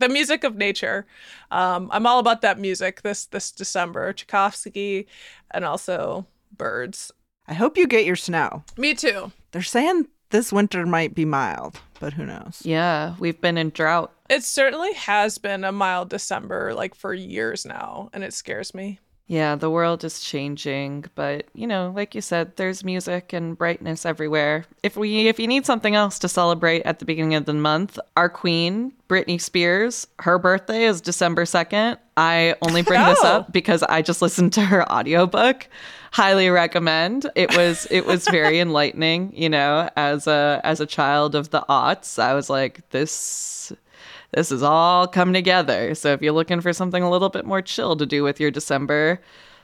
the 0.00 0.08
music 0.08 0.42
of 0.44 0.56
nature. 0.56 1.06
Um, 1.50 1.88
I'm 1.92 2.06
all 2.06 2.18
about 2.18 2.42
that 2.42 2.58
music 2.58 3.02
this 3.02 3.26
this 3.26 3.52
December, 3.52 4.12
Tchaikovsky, 4.12 5.06
and 5.52 5.64
also 5.64 6.26
birds. 6.56 7.12
I 7.46 7.54
hope 7.54 7.76
you 7.76 7.86
get 7.86 8.04
your 8.04 8.16
snow. 8.16 8.64
Me 8.76 8.94
too. 8.94 9.32
They're 9.52 9.62
saying 9.62 10.08
this 10.30 10.52
winter 10.52 10.86
might 10.86 11.14
be 11.14 11.24
mild, 11.24 11.80
but 11.98 12.12
who 12.12 12.24
knows? 12.24 12.62
Yeah, 12.64 13.14
we've 13.18 13.40
been 13.40 13.58
in 13.58 13.70
drought. 13.70 14.12
It 14.28 14.44
certainly 14.44 14.92
has 14.94 15.38
been 15.38 15.64
a 15.64 15.72
mild 15.72 16.08
December, 16.08 16.72
like 16.74 16.94
for 16.94 17.12
years 17.12 17.66
now, 17.66 18.10
and 18.12 18.22
it 18.22 18.32
scares 18.32 18.74
me. 18.74 19.00
Yeah, 19.30 19.54
the 19.54 19.70
world 19.70 20.02
is 20.02 20.18
changing, 20.18 21.04
but 21.14 21.44
you 21.54 21.68
know, 21.68 21.92
like 21.94 22.16
you 22.16 22.20
said, 22.20 22.56
there's 22.56 22.82
music 22.82 23.32
and 23.32 23.56
brightness 23.56 24.04
everywhere. 24.04 24.64
If 24.82 24.96
we 24.96 25.28
if 25.28 25.38
you 25.38 25.46
need 25.46 25.64
something 25.64 25.94
else 25.94 26.18
to 26.18 26.28
celebrate 26.28 26.82
at 26.82 26.98
the 26.98 27.04
beginning 27.04 27.36
of 27.36 27.44
the 27.44 27.54
month, 27.54 27.96
our 28.16 28.28
queen, 28.28 28.92
Britney 29.08 29.40
Spears, 29.40 30.08
her 30.18 30.36
birthday 30.36 30.82
is 30.82 31.00
December 31.00 31.44
2nd. 31.44 31.98
I 32.16 32.56
only 32.62 32.82
bring 32.82 33.04
this 33.04 33.20
Oh. 33.22 33.28
up 33.36 33.52
because 33.52 33.84
I 33.84 34.02
just 34.02 34.20
listened 34.20 34.52
to 34.54 34.62
her 34.62 34.82
audiobook. 34.90 35.68
Highly 36.10 36.48
recommend. 36.50 37.30
It 37.36 37.56
was 37.56 37.86
it 37.88 38.06
was 38.06 38.26
very 38.26 38.58
enlightening, 38.66 39.32
you 39.36 39.48
know, 39.48 39.88
as 39.96 40.26
a 40.26 40.60
as 40.64 40.80
a 40.80 40.86
child 40.86 41.36
of 41.36 41.50
the 41.50 41.64
aughts. 41.68 42.18
I 42.18 42.34
was 42.34 42.50
like 42.50 42.80
this 42.90 43.72
this 44.32 44.52
is 44.52 44.62
all 44.62 45.06
come 45.06 45.32
together. 45.32 45.94
So 45.94 46.12
if 46.12 46.22
you're 46.22 46.32
looking 46.32 46.60
for 46.60 46.72
something 46.72 47.02
a 47.02 47.10
little 47.10 47.28
bit 47.28 47.44
more 47.44 47.62
chill 47.62 47.96
to 47.96 48.06
do 48.06 48.22
with 48.22 48.40
your 48.40 48.50
December, 48.50 49.20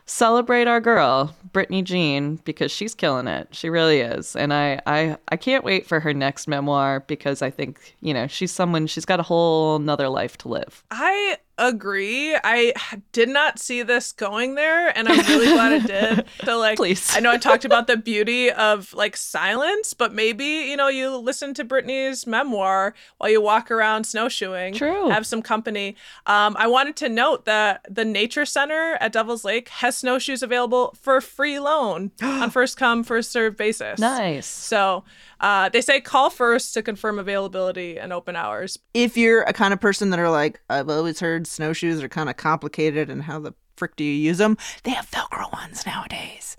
celebrate 0.06 0.66
our 0.68 0.80
girl, 0.80 1.34
Britney 1.52 1.84
Jean, 1.84 2.36
because 2.44 2.70
she's 2.72 2.94
killing 2.94 3.26
it. 3.26 3.48
She 3.52 3.68
really 3.68 4.00
is. 4.00 4.36
And 4.36 4.52
I, 4.52 4.80
I 4.86 5.16
I 5.28 5.36
can't 5.36 5.64
wait 5.64 5.86
for 5.86 6.00
her 6.00 6.14
next 6.14 6.48
memoir 6.48 7.00
because 7.00 7.42
I 7.42 7.50
think, 7.50 7.96
you 8.00 8.14
know, 8.14 8.26
she's 8.26 8.52
someone 8.52 8.86
she's 8.86 9.04
got 9.04 9.20
a 9.20 9.24
whole 9.24 9.78
nother 9.78 10.08
life 10.08 10.36
to 10.38 10.48
live. 10.48 10.84
I 10.90 11.38
agree. 11.58 12.36
I 12.42 12.74
did 13.12 13.28
not 13.28 13.58
see 13.58 13.82
this 13.82 14.12
going 14.12 14.54
there, 14.54 14.96
and 14.96 15.08
I'm 15.08 15.18
really 15.26 15.46
glad 15.46 15.72
it 15.72 15.86
did. 15.86 16.26
So, 16.44 16.58
like, 16.58 16.76
Please. 16.76 17.10
I 17.14 17.20
know 17.20 17.32
I 17.32 17.38
talked 17.38 17.64
about 17.64 17.86
the 17.88 17.96
beauty 17.96 18.52
of 18.52 18.92
like 18.94 19.16
silence, 19.16 19.94
but 19.94 20.12
maybe 20.14 20.44
you 20.44 20.76
know 20.76 20.88
you 20.88 21.16
listen 21.16 21.54
to 21.54 21.64
Britney's 21.64 22.26
memoir 22.26 22.94
while 23.18 23.30
you 23.30 23.40
walk 23.40 23.70
around 23.70 24.04
snowshoeing. 24.04 24.74
True. 24.74 25.08
Have 25.08 25.26
some 25.26 25.42
company. 25.42 25.96
Um, 26.26 26.56
I 26.58 26.66
wanted 26.68 26.94
to 26.96 27.08
note 27.08 27.46
that 27.46 27.84
the 27.88 28.04
Nature 28.04 28.44
Center 28.44 28.96
at 29.00 29.12
Devil's 29.12 29.44
Lake 29.44 29.68
has 29.70 29.96
snowshoes 29.96 30.42
available 30.42 30.94
for 31.00 31.20
free 31.20 31.58
loan 31.58 32.12
on 32.22 32.50
first 32.50 32.76
come 32.76 33.02
first 33.02 33.32
served 33.32 33.56
basis. 33.56 33.98
Nice. 33.98 34.46
So 34.46 35.04
uh, 35.40 35.68
they 35.68 35.80
say 35.80 36.00
call 36.00 36.30
first 36.30 36.74
to 36.74 36.82
confirm 36.82 37.18
availability 37.18 37.98
and 37.98 38.12
open 38.12 38.36
hours. 38.36 38.78
If 38.94 39.16
you're 39.16 39.42
a 39.42 39.52
kind 39.52 39.72
of 39.72 39.80
person 39.80 40.10
that 40.10 40.18
are 40.18 40.30
like, 40.30 40.60
I've 40.70 40.88
always 40.88 41.20
heard 41.20 41.46
snowshoes 41.46 42.02
are 42.02 42.08
kind 42.08 42.30
of 42.30 42.36
complicated 42.36 43.10
and 43.10 43.22
how 43.22 43.38
the 43.38 43.54
frick 43.76 43.96
do 43.96 44.04
you 44.04 44.12
use 44.12 44.38
them? 44.38 44.56
They 44.84 44.92
have 44.92 45.10
Velcro 45.10 45.52
ones 45.52 45.84
nowadays. 45.86 46.56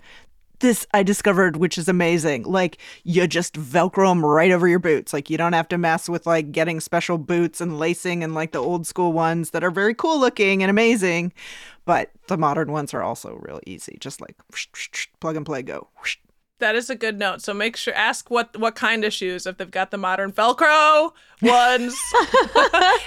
This 0.60 0.86
I 0.92 1.04
discovered, 1.04 1.56
which 1.56 1.78
is 1.78 1.88
amazing. 1.88 2.42
Like, 2.42 2.78
you 3.04 3.28
just 3.28 3.54
Velcro 3.54 4.10
them 4.10 4.24
right 4.24 4.50
over 4.50 4.66
your 4.66 4.80
boots. 4.80 5.12
Like, 5.12 5.30
you 5.30 5.38
don't 5.38 5.52
have 5.52 5.68
to 5.68 5.78
mess 5.78 6.08
with 6.08 6.26
like 6.26 6.50
getting 6.50 6.80
special 6.80 7.16
boots 7.16 7.60
and 7.60 7.78
lacing 7.78 8.24
and 8.24 8.34
like 8.34 8.50
the 8.50 8.58
old 8.58 8.84
school 8.84 9.12
ones 9.12 9.50
that 9.50 9.62
are 9.62 9.70
very 9.70 9.94
cool 9.94 10.18
looking 10.18 10.62
and 10.62 10.70
amazing. 10.70 11.32
But 11.84 12.10
the 12.26 12.36
modern 12.36 12.72
ones 12.72 12.92
are 12.92 13.02
also 13.02 13.38
real 13.40 13.60
easy. 13.66 13.98
Just 14.00 14.20
like 14.20 14.36
plug 15.20 15.36
and 15.36 15.46
play, 15.46 15.62
go. 15.62 15.88
That 16.58 16.74
is 16.74 16.90
a 16.90 16.96
good 16.96 17.18
note. 17.18 17.40
So 17.40 17.54
make 17.54 17.76
sure 17.76 17.94
ask 17.94 18.30
what 18.30 18.56
what 18.58 18.74
kind 18.74 19.04
of 19.04 19.12
shoes 19.12 19.46
if 19.46 19.56
they've 19.56 19.70
got 19.70 19.90
the 19.90 19.98
modern 19.98 20.32
Velcro 20.32 21.12
ones. 21.40 21.96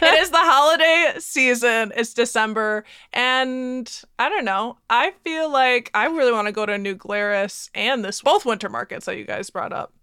it 0.02 0.20
is 0.20 0.30
the 0.30 0.38
holiday 0.38 1.14
season. 1.20 1.92
It's 1.96 2.14
December, 2.14 2.86
and 3.12 4.04
I 4.18 4.30
don't 4.30 4.46
know. 4.46 4.78
I 4.90 5.12
feel 5.24 5.52
like 5.52 5.92
I 5.94 6.06
really 6.06 6.32
want 6.32 6.48
to 6.48 6.54
go 6.54 6.66
to 6.66 6.78
New 6.78 6.96
Glarus 6.96 7.70
and 7.76 8.06
this 8.06 8.22
both 8.22 8.46
winter 8.46 8.70
markets 8.70 9.06
that 9.06 9.18
you 9.18 9.26
guys 9.26 9.50
brought 9.50 9.74
up. 9.74 9.94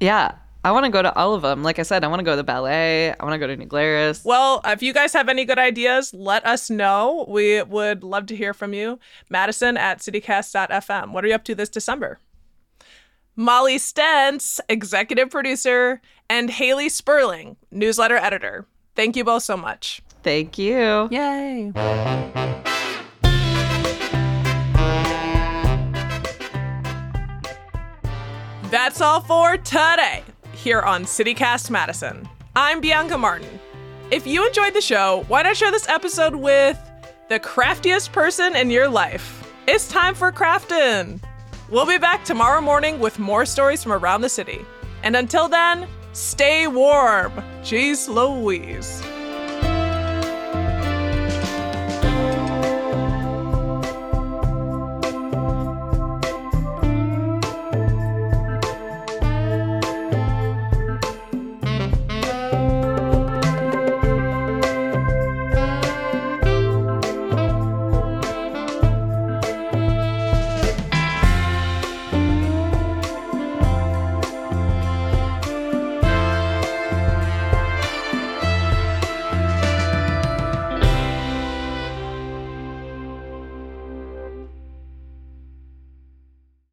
Yeah. 0.00 0.36
I 0.64 0.70
want 0.70 0.84
to 0.84 0.92
go 0.92 1.02
to 1.02 1.12
all 1.16 1.34
of 1.34 1.42
them. 1.42 1.64
Like 1.64 1.80
I 1.80 1.82
said, 1.82 2.04
I 2.04 2.06
want 2.06 2.20
to 2.20 2.24
go 2.24 2.32
to 2.32 2.36
the 2.36 2.44
ballet. 2.44 3.10
I 3.10 3.24
want 3.24 3.34
to 3.34 3.38
go 3.38 3.48
to 3.48 3.56
New 3.56 3.66
Glarus. 3.66 4.24
Well, 4.24 4.60
if 4.64 4.80
you 4.80 4.92
guys 4.92 5.12
have 5.12 5.28
any 5.28 5.44
good 5.44 5.58
ideas, 5.58 6.14
let 6.14 6.46
us 6.46 6.70
know. 6.70 7.24
We 7.28 7.60
would 7.62 8.04
love 8.04 8.26
to 8.26 8.36
hear 8.36 8.54
from 8.54 8.72
you. 8.72 9.00
Madison 9.28 9.76
at 9.76 9.98
citycast.fm. 9.98 11.10
What 11.10 11.24
are 11.24 11.28
you 11.28 11.34
up 11.34 11.42
to 11.44 11.56
this 11.56 11.68
December? 11.68 12.20
Molly 13.36 13.78
Stentz, 13.78 14.60
executive 14.68 15.30
producer, 15.30 16.02
and 16.28 16.50
Haley 16.50 16.90
Sperling, 16.90 17.56
newsletter 17.70 18.16
editor. 18.16 18.66
Thank 18.94 19.16
you 19.16 19.24
both 19.24 19.42
so 19.42 19.56
much. 19.56 20.02
Thank 20.22 20.58
you. 20.58 21.08
Yay. 21.10 21.72
That's 28.70 29.00
all 29.00 29.20
for 29.22 29.56
today 29.56 30.22
here 30.52 30.80
on 30.80 31.04
CityCast 31.04 31.70
Madison. 31.70 32.28
I'm 32.54 32.82
Bianca 32.82 33.16
Martin. 33.16 33.58
If 34.10 34.26
you 34.26 34.46
enjoyed 34.46 34.74
the 34.74 34.82
show, 34.82 35.24
why 35.28 35.42
not 35.42 35.56
share 35.56 35.70
this 35.70 35.88
episode 35.88 36.34
with 36.34 36.78
the 37.30 37.38
craftiest 37.38 38.12
person 38.12 38.54
in 38.54 38.70
your 38.70 38.88
life? 38.88 39.50
It's 39.66 39.88
time 39.88 40.14
for 40.14 40.30
Craftin'. 40.30 41.20
We'll 41.72 41.86
be 41.86 41.96
back 41.96 42.22
tomorrow 42.26 42.60
morning 42.60 42.98
with 42.98 43.18
more 43.18 43.46
stories 43.46 43.82
from 43.82 43.92
around 43.92 44.20
the 44.20 44.28
city. 44.28 44.62
And 45.02 45.16
until 45.16 45.48
then, 45.48 45.88
stay 46.12 46.66
warm. 46.66 47.32
Jeez 47.62 48.10
Louise. 48.10 49.02